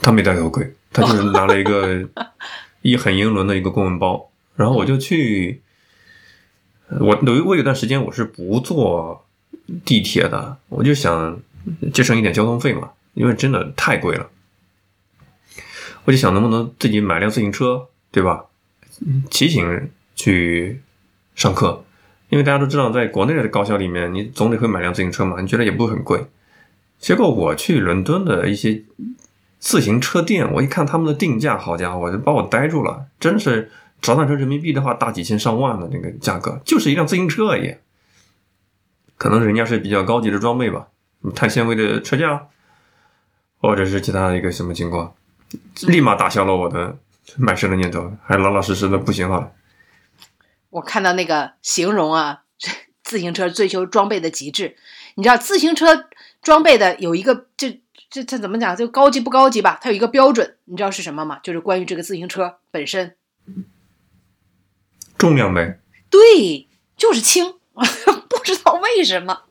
[0.00, 2.08] 他没戴头盔，他就是 拿了一个
[2.82, 4.30] 一很英伦的一个公文包。
[4.56, 5.60] 然后我就去，
[7.00, 9.24] 我有我有段时间我是不坐
[9.84, 11.38] 地铁的，我就想。
[11.92, 14.28] 节省一点交通费嘛，因为真的太贵了。
[16.04, 18.46] 我就想能不能自己买辆自行车，对吧？
[19.30, 20.80] 骑行去
[21.34, 21.84] 上课，
[22.28, 26.26] 因为大家都知道，在国内的高校里面，你总得会买辆自行车嘛，你觉得也不会很贵。
[26.98, 28.84] 结果我去伦敦的一些
[29.58, 37.74] 自行车店，我一看他们的定价，好家伙，就把我呆住了，真是折算成人民币的话，大几千上万的那个价格，就是一辆自行车而已。
[39.16, 40.88] 可能人家是比较高级的装备吧。
[41.30, 42.48] 碳纤维的车架，
[43.58, 45.14] 或者是其他的一个什么情况，
[45.86, 46.98] 立马打消了我的
[47.36, 49.52] 买车的念头，还老老实实的步行好了。
[50.70, 52.42] 我看到那个形容啊，
[53.04, 54.76] 自行车追求装备的极致。
[55.14, 56.06] 你知道自行车
[56.40, 58.74] 装备的有一个，这这这怎么讲？
[58.74, 59.78] 就高级不高级吧？
[59.82, 61.38] 它有一个标准，你知道是什么吗？
[61.42, 63.14] 就是关于这个自行车本身，
[65.18, 65.78] 重量呗。
[66.08, 66.66] 对，
[66.96, 67.82] 就是轻，不
[68.52, 69.42] 知道为什么。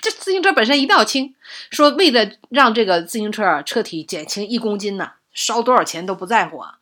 [0.00, 1.34] 这自行车本身一定要轻，
[1.70, 6.78] 说为了让这个自行车车体减轻一公斤呢，烧多少钱都不在乎啊，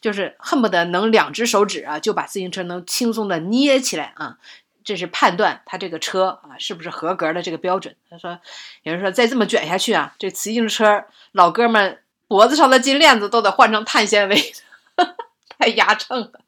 [0.00, 4.38] 就是恨不得能两只手指啊就把自行车能轻松的捏起来啊，
[4.82, 7.94] 这是判断他这个车啊是不是合格的这个标准。
[8.10, 8.40] 他说，
[8.82, 14.52] 有人说再这么卷下去啊，这自行车老哥们脖子上的金链子都得换成碳纤维
[14.96, 15.16] 的，
[15.56, 16.40] 太压秤了。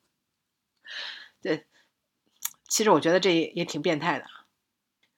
[1.41, 1.65] 对，
[2.67, 4.25] 其实我觉得这也挺变态的。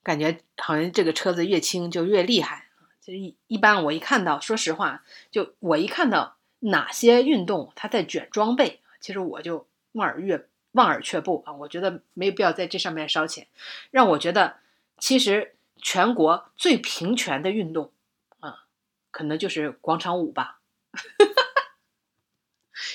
[0.04, 2.68] 感觉好像这个车子越轻就越厉害
[3.00, 11.52] 其实一一般我一看到，说实话，就我一看到哪些运动它在卷装备，其实我就望而越望而却步啊。
[11.52, 13.46] 我觉得没有必要在这上面烧钱。
[13.90, 14.56] 让我觉得，
[14.98, 17.92] 其实全国最平权的运动
[18.40, 18.64] 啊，
[19.10, 20.60] 可能就是广场舞吧。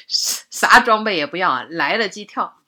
[0.07, 2.58] 啥装备也不要啊，来了即跳。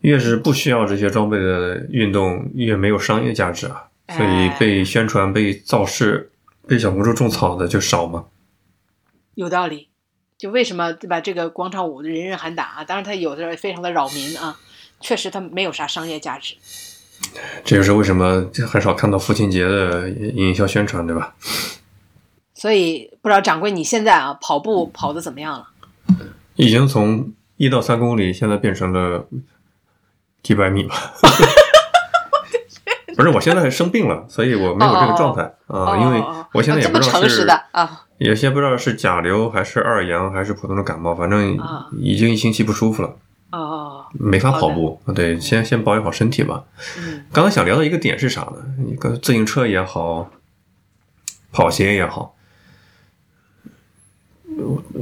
[0.00, 6.30] 越是不需要这些装备的运动，越没有商业价值啊，所以被宣传、被造势、
[6.66, 8.24] 被小红书种草的就少嘛。
[9.34, 9.88] 有道理，
[10.38, 11.20] 就为什么对吧？
[11.20, 14.58] 这个广场舞人人喊打啊，当然它有的非常的扰民啊，
[15.00, 16.54] 确实它没有啥商业价值。
[17.62, 21.34] 这就是为什么很少看到父亲节的营销宣传，对吧？
[22.54, 25.68] 所以不知道掌柜你现在啊跑步跑的怎么样了？
[26.56, 29.28] 已经从一到三公里，现在变成了。
[30.42, 30.94] 几百米吧，
[33.16, 36.24] 不是，我现在生病了，所以我没有这个状态啊，因为
[36.54, 41.58] 我现在也不知道是啊，有些不知道是甲流还是二阳还是普通的感冒，反正
[41.92, 43.14] 已经一星期不舒服了，
[43.52, 46.64] 哦，没法跑步，对，先先保养好身体吧。
[46.98, 48.56] 嗯，刚刚想聊的一个点是啥呢？
[48.88, 50.30] 一个自行车也好，
[51.52, 52.34] 跑鞋也好，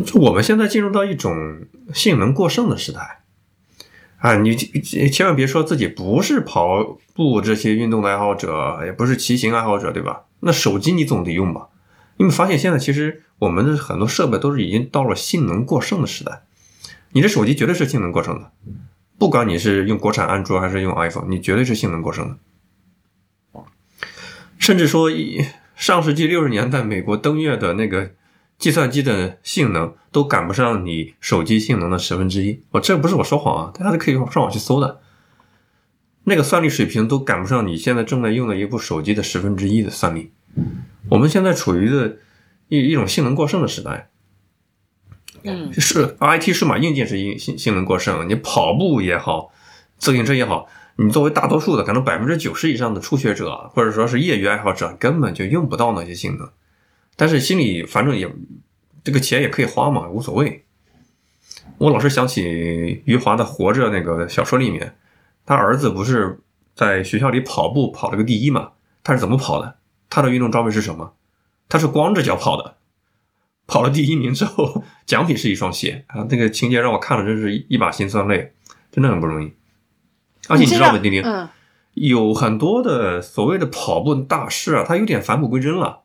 [0.04, 1.60] 就我们现在进入到一种
[1.94, 3.20] 性能过剩的时代。
[4.18, 10.24] 啊，你千万别说自己不是跑步这些运动的爱好者，也不是骑行爱好者，对吧？
[10.40, 11.68] 那手机你总得用吧？
[12.16, 16.42] 你们发现现在其实我们的很多设备都是已经到了性能过剩的时代。
[17.12, 18.50] 你的手机绝对是性能过剩的，
[19.18, 22.36] 不管你是用国产安卓还是用 iPhone，你绝对是性能过剩的。
[24.58, 25.08] 甚至说，
[25.76, 28.10] 上世纪六十年代美国登月的那个。
[28.58, 35.00] 计算机的性能都赶不上你手机性能的十分之一，我这不是我说谎啊，大家都可以上网去搜的。
[36.24, 40.32] 那个算力水平都赶不上你现在正在用的一部手机的十分之一的算力。
[41.08, 42.16] 我们现在处于的
[42.68, 44.10] 一一种性能过剩的时代。
[45.44, 49.52] 嗯是 IT 数码硬件是性性性能过剩，你跑步也好，
[49.96, 56.50] 自行车也好，你作为大多数的可能百分之九十以上的初学者或者说是业余爱好者，根本就用不到那些性能。
[57.18, 58.32] 但是心里反正也
[59.02, 60.64] 这个钱也可以花嘛，无所谓。
[61.78, 64.94] 我老是想起余华的《活着》那个小说里面，
[65.44, 66.38] 他儿子不是
[66.76, 68.70] 在学校里跑步跑了个第一嘛？
[69.02, 69.78] 他是怎么跑的？
[70.08, 71.14] 他的运动装备是什么？
[71.68, 72.76] 他是光着脚跑的。
[73.66, 76.24] 跑了第一名之后， 奖品是一双鞋啊！
[76.30, 78.52] 那个情节让我看了真是一把辛酸泪，
[78.92, 79.52] 真的很不容易。
[80.46, 81.48] 而且你知道吗，丁丁，嗯
[81.94, 86.04] 有很多的所谓的跑步大师啊，他有点返璞归真了。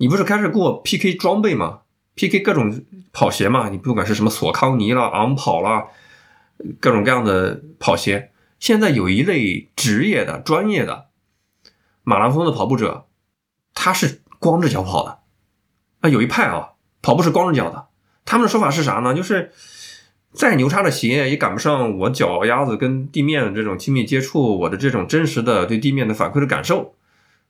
[0.00, 1.80] 你不是开始跟我 PK 装备吗
[2.14, 5.88] ？PK 各种跑鞋嘛，你不管是什么索康尼啦、昂跑啦，
[6.80, 8.32] 各种各样的跑鞋。
[8.58, 11.08] 现在有一类职业的、专业的
[12.02, 13.08] 马拉松的跑步者，
[13.74, 15.18] 他是光着脚跑的。
[16.00, 16.70] 啊，有一派啊，
[17.02, 17.88] 跑步是光着脚的。
[18.24, 19.12] 他们的说法是啥呢？
[19.12, 19.52] 就是
[20.32, 26.94] 再牛叉的鞋也赶不上我脚丫子跟地面的这种亲密接触，我的这种真实的对地面的反馈的感受。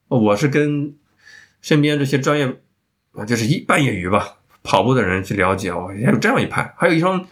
[0.09, 0.96] 我是跟
[1.61, 2.61] 身边这些专业
[3.12, 7.26] 啊，就是一半业余吧跑步的人去了解哦，还有这样一派，还有一双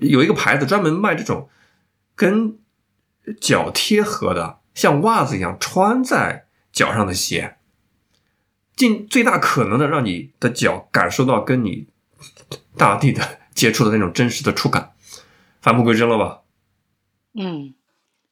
[0.00, 1.48] 有一个牌子专门卖这种
[2.14, 2.58] 跟
[3.40, 7.56] 脚贴合的，像袜子一样穿在脚上的鞋。
[8.76, 11.86] 尽最大可能的让你的脚感受到跟你
[12.76, 14.92] 大地的接触的那种真实的触感，
[15.60, 16.40] 返璞归真了吧？
[17.34, 17.74] 嗯，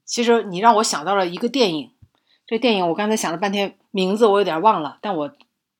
[0.04, 1.92] 其实你让我想到了一个电影，
[2.46, 5.32] 这电影我刚才想了半天，名字我有点忘了，但我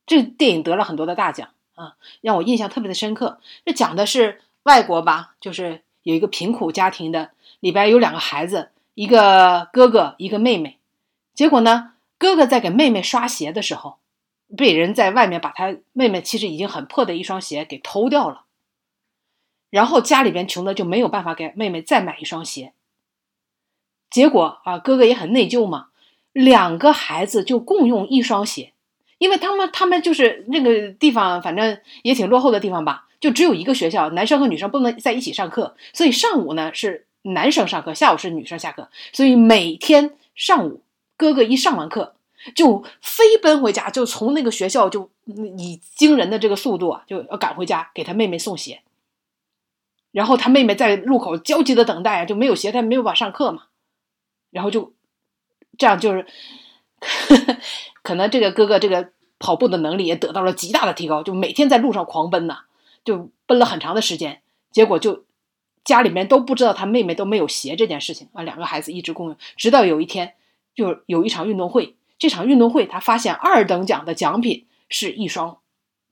[0.05, 3.39] 这电影得了很多的大奖啊，让我印象特别的深刻。
[3.65, 10.77] 这讲的是外国吧，就是有一个贫苦家庭的，里边有两个孩子，一个哥哥，一个妹妹。
[11.33, 13.97] 结果呢，哥哥在给妹妹刷鞋的时候。
[14.55, 18.43] 被人在外面把他妹妹其实已经很破的一双鞋给偷掉了，
[19.71, 22.71] 然后家里边穷的就没有办法给妹妹再买一双鞋。
[24.11, 25.87] 结果啊，哥哥也很内疚嘛，
[26.33, 28.73] 两个孩子就共用一双鞋，
[29.17, 40.81] 因为他们他们就是那个地方，反正也挺落后的地方吧，就只有一个学校，男生和女生不能在一起上课，所以上午呢是男生上课，下午是女生下课，所以每天上午
[41.15, 42.15] 哥哥一上完课。
[42.55, 45.09] 就飞奔回家，就从那个学校就
[45.57, 48.81] 以惊人的这个速度啊，就要赶回家给他妹妹送鞋。
[50.11, 53.67] 然后他妹妹在路口焦急的等待啊，就没有鞋，他没有办法上课嘛。
[54.51, 54.92] 然后就
[55.77, 56.25] 这样，就是
[56.99, 57.57] 呵呵
[58.01, 62.59] 可能这个哥哥这个跑步的能力也得到了极大的提高，就每天在路上狂奔呐，
[63.03, 64.41] 就奔了很长的时间。
[64.71, 65.25] 结果就
[65.83, 70.33] 家里面都不知道他妹妹都没有鞋这件事情啊，两个孩子一直共用，直到有一天
[70.73, 71.95] 就有一场运动会。
[72.17, 75.57] 这场运动会，他发现二等奖的奖品是一双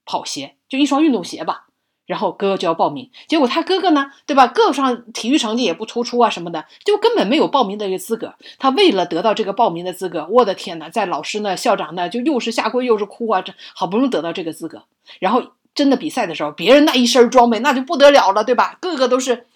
[0.04, 1.68] 跑鞋，就一双运动鞋吧。
[2.06, 4.46] 然后哥哥就要报名，结果他哥哥呢，对吧？
[4.46, 8.34] 各上体育成绩也不突出啊，什么的，就根本没有报名的一个资格。
[8.58, 14.84] 他为了得到这个报名的资格，我的天呐，在老师呢、校长呢，就又是下跪又是哭啊，这好不容易得到这个资格。
[15.20, 15.42] 然后
[15.74, 18.78] 真的比赛的时候，别人那一身装备那就不得了了，对吧？
[18.80, 19.46] 个个都是。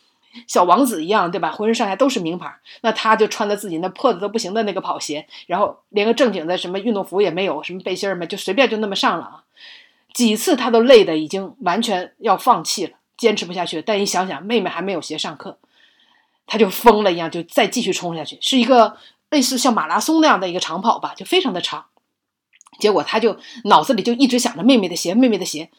[0.47, 1.51] 小王子一样，对吧？
[1.51, 9.45] 浑身上下都是名牌，那他就穿着自己那破的都不行的那个跑鞋，然后连个正经的什么运动服也没有，什么背心儿嘛，就随便就那么上了啊！
[10.17, 13.83] 几次他都累的已经完全要放弃了，坚持不下去。
[13.83, 15.59] 但一想想妹妹还没有鞋上课，
[16.47, 18.97] 他就疯了一样，就再继续冲下去，是一个
[19.29, 21.85] 类似像马拉松那样的一个长跑吧，就非常的长。
[22.79, 25.71] 结果他就脑子里就一直想着妹妹的鞋，妹妹的鞋，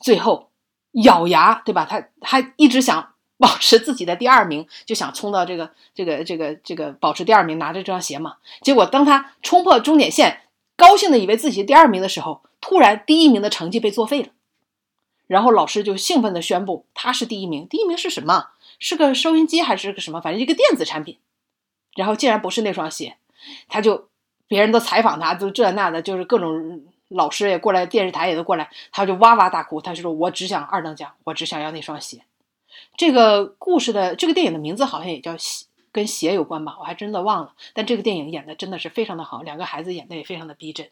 [0.00, 0.50] 最后
[0.92, 1.84] 咬牙，对吧？
[1.84, 3.14] 他他一直想。
[3.40, 8.38] 保持自己的第二名，就想冲到这个这个这个这个保持第二名，拿着这双鞋嘛。
[8.62, 10.40] 结果当他冲破终点线，
[10.76, 14.28] 高兴的以为自己第二名的时候，突然第一名的成绩被作废了。
[15.26, 17.66] 然后老师就兴奋的宣布他是第一名。
[17.68, 18.48] 第一名是什么？
[18.78, 20.20] 是个收音机还是个什么？
[20.20, 21.18] 反正一个电子产品。
[21.96, 23.16] 然后竟然不是那双鞋，
[23.68, 24.08] 他就
[24.46, 29.80] 别人都采访他，就这那的，就是各种老师也过来，电视台也都过来，他就哇哇大哭。
[29.80, 32.22] 他就说：“我只想二等奖，我只想要那双鞋。”
[32.96, 36.76] 这个故事的这个电影的名字好像也叫鞋，跟鞋有关吧？
[36.78, 37.52] 我还真的忘了。
[37.74, 40.88] 但这个电影演的真的是非常的好，两个孩子演的也非常的逼真。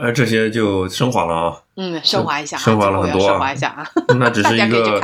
[0.00, 1.56] 呃，这些就升华了啊。
[1.76, 3.30] 嗯，升华一下，升华了很多啊。
[3.30, 3.86] 升华一下啊。
[4.18, 5.00] 那只是 一个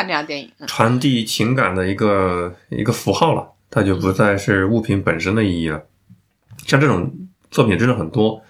[0.66, 5.82] 传递情感的一个一个符号了，它就不再是物品本身的意义了。
[6.66, 7.10] 像这种
[7.50, 8.42] 作品真的很多。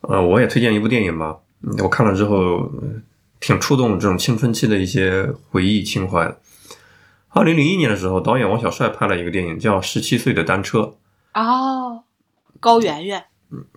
[0.00, 1.36] 呃，我也推荐一部电影吧，
[1.82, 2.70] 我看了之后。
[3.44, 6.38] 挺触动这种青春期的一些回忆情怀的，
[7.30, 10.78] 二零零一年的时候，导演王小帅拍了一个电影叫《十七岁的单车》。
[11.34, 12.04] 哦，
[12.60, 13.24] 高圆圆，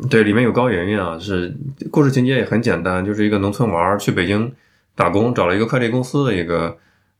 [0.10, 1.54] 对，里面有高圆圆啊，是
[1.92, 4.52] 故事情节也很简单，就是一个农村娃儿去北京
[4.96, 6.78] 打工，找了一个快递公司的一个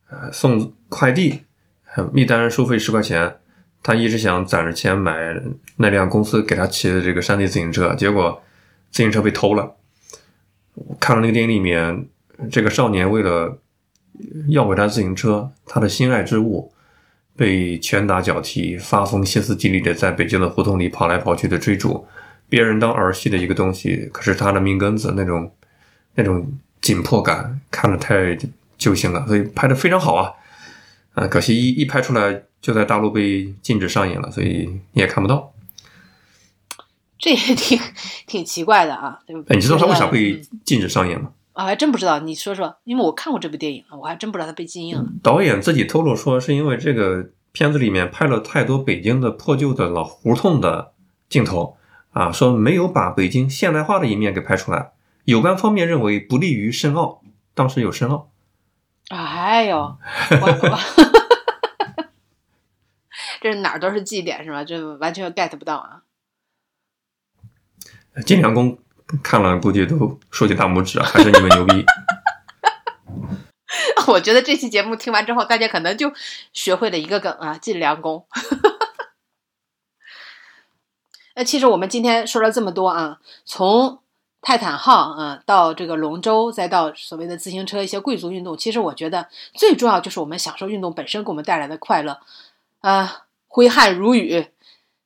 [0.08, 1.42] 呃送快递，
[1.94, 3.36] 呃一单收费十块钱，
[3.82, 5.38] 他一直想攒着钱买
[5.76, 8.42] 那辆公司给他骑的这个山地自行车，结果
[8.90, 9.74] 自行车被偷了。
[10.74, 12.06] 我看了那个电影里面，
[12.50, 13.58] 这个少年为了
[14.48, 16.72] 要回他自行车，他的心爱之物。
[17.38, 22.02] 被拳打脚踢，发疯歇斯底里的在北京的胡同里跑来跑去的追逐，
[22.48, 25.52] 别人当儿戏的一个东西，可是他的命根子那种
[26.14, 26.46] 那种
[26.80, 28.36] 紧迫感，看了太
[28.78, 30.32] 揪心了，所以拍的非常好啊！
[31.14, 35.52] 啊，可惜一一拍出来就在大陆被禁止上映了，所以你也看不到。
[37.18, 37.80] 这也挺
[38.26, 39.18] 挺奇怪的啊！
[39.48, 41.30] 哎，你知道他为啥被禁止上映吗？
[41.54, 45.06] 啊，还真不知道，你说说，因为我看过这部电影了，我还真不知道他被禁映了。
[45.22, 50.92] 导演自己透露说，是因为这个片子里面拍了太多北京的破旧的老胡同的
[51.30, 51.78] 镜头
[52.16, 54.92] 啊，说没有把北京现代化的一面给拍出来。
[55.24, 57.20] 有关方面认为不利于申奥，
[57.52, 58.30] 当时有申奥。
[59.10, 59.76] 哎呦，
[60.40, 60.78] 我
[63.42, 64.64] 这哪儿都是绩点是吧？
[64.64, 66.02] 这完全 get 不到啊！
[68.24, 68.78] 晋良公。
[69.22, 71.06] 看了估计都竖起大拇指啊！
[71.06, 71.84] 还是你们牛逼。
[74.08, 76.12] 我觉得这期节目听完之后，大家可能就
[76.54, 78.26] 学会了一个梗啊，晋良公。
[81.36, 84.00] 那其实我们今天说了这么多啊，从
[84.42, 92.18] 泰坦号啊到这个龙舟，再到所谓的自行车一些贵族运动，其实我觉得最重要就是我们享受运动本身给我们带来的快乐
[92.80, 94.48] 啊，挥汗如雨。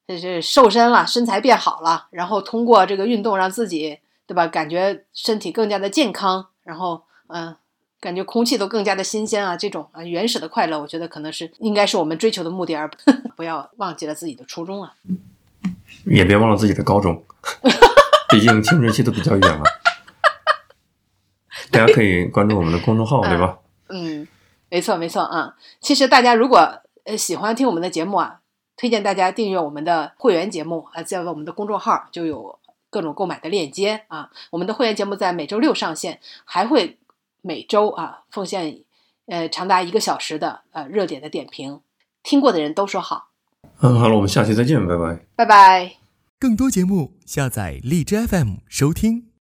[0.06, 4.44] 这是瘦身了，身材变好了，然后通过这个运动让自己，对吧？
[4.48, 7.54] 感觉身体更加的健康，然后嗯，
[8.00, 9.56] 感觉空气都更加的新鲜啊！
[9.56, 12.90] 这种啊原始的快乐，我觉得可能是应该是我们追求的目的，而
[13.36, 14.94] 不 要忘记了自己的初衷啊！
[16.04, 17.24] 也别忘了自己的高中，
[18.30, 19.62] 毕竟青春期都比较远了。
[21.70, 23.58] 大家可以关注我们的公众号，对吧？
[23.88, 24.26] 嗯，
[24.68, 25.56] 没错没错啊！
[25.80, 28.36] 其实大家如果呃喜欢听我们的节目啊。
[28.76, 32.58] 推荐大家订阅我们的会员节目啊，在我们的公众号就有
[32.88, 34.30] 各种购买的链接啊。
[34.48, 36.98] 我们的会员节目在每周六上线，还会
[37.42, 38.80] 每周啊奉献
[39.26, 41.82] 呃长达一个小时的呃热点的点评，
[42.22, 43.28] 听过的人都说好。
[43.80, 45.92] 嗯，好了，我们下期再见，拜拜，拜拜。
[46.38, 49.29] 更多节目下载荔枝 FM 收听。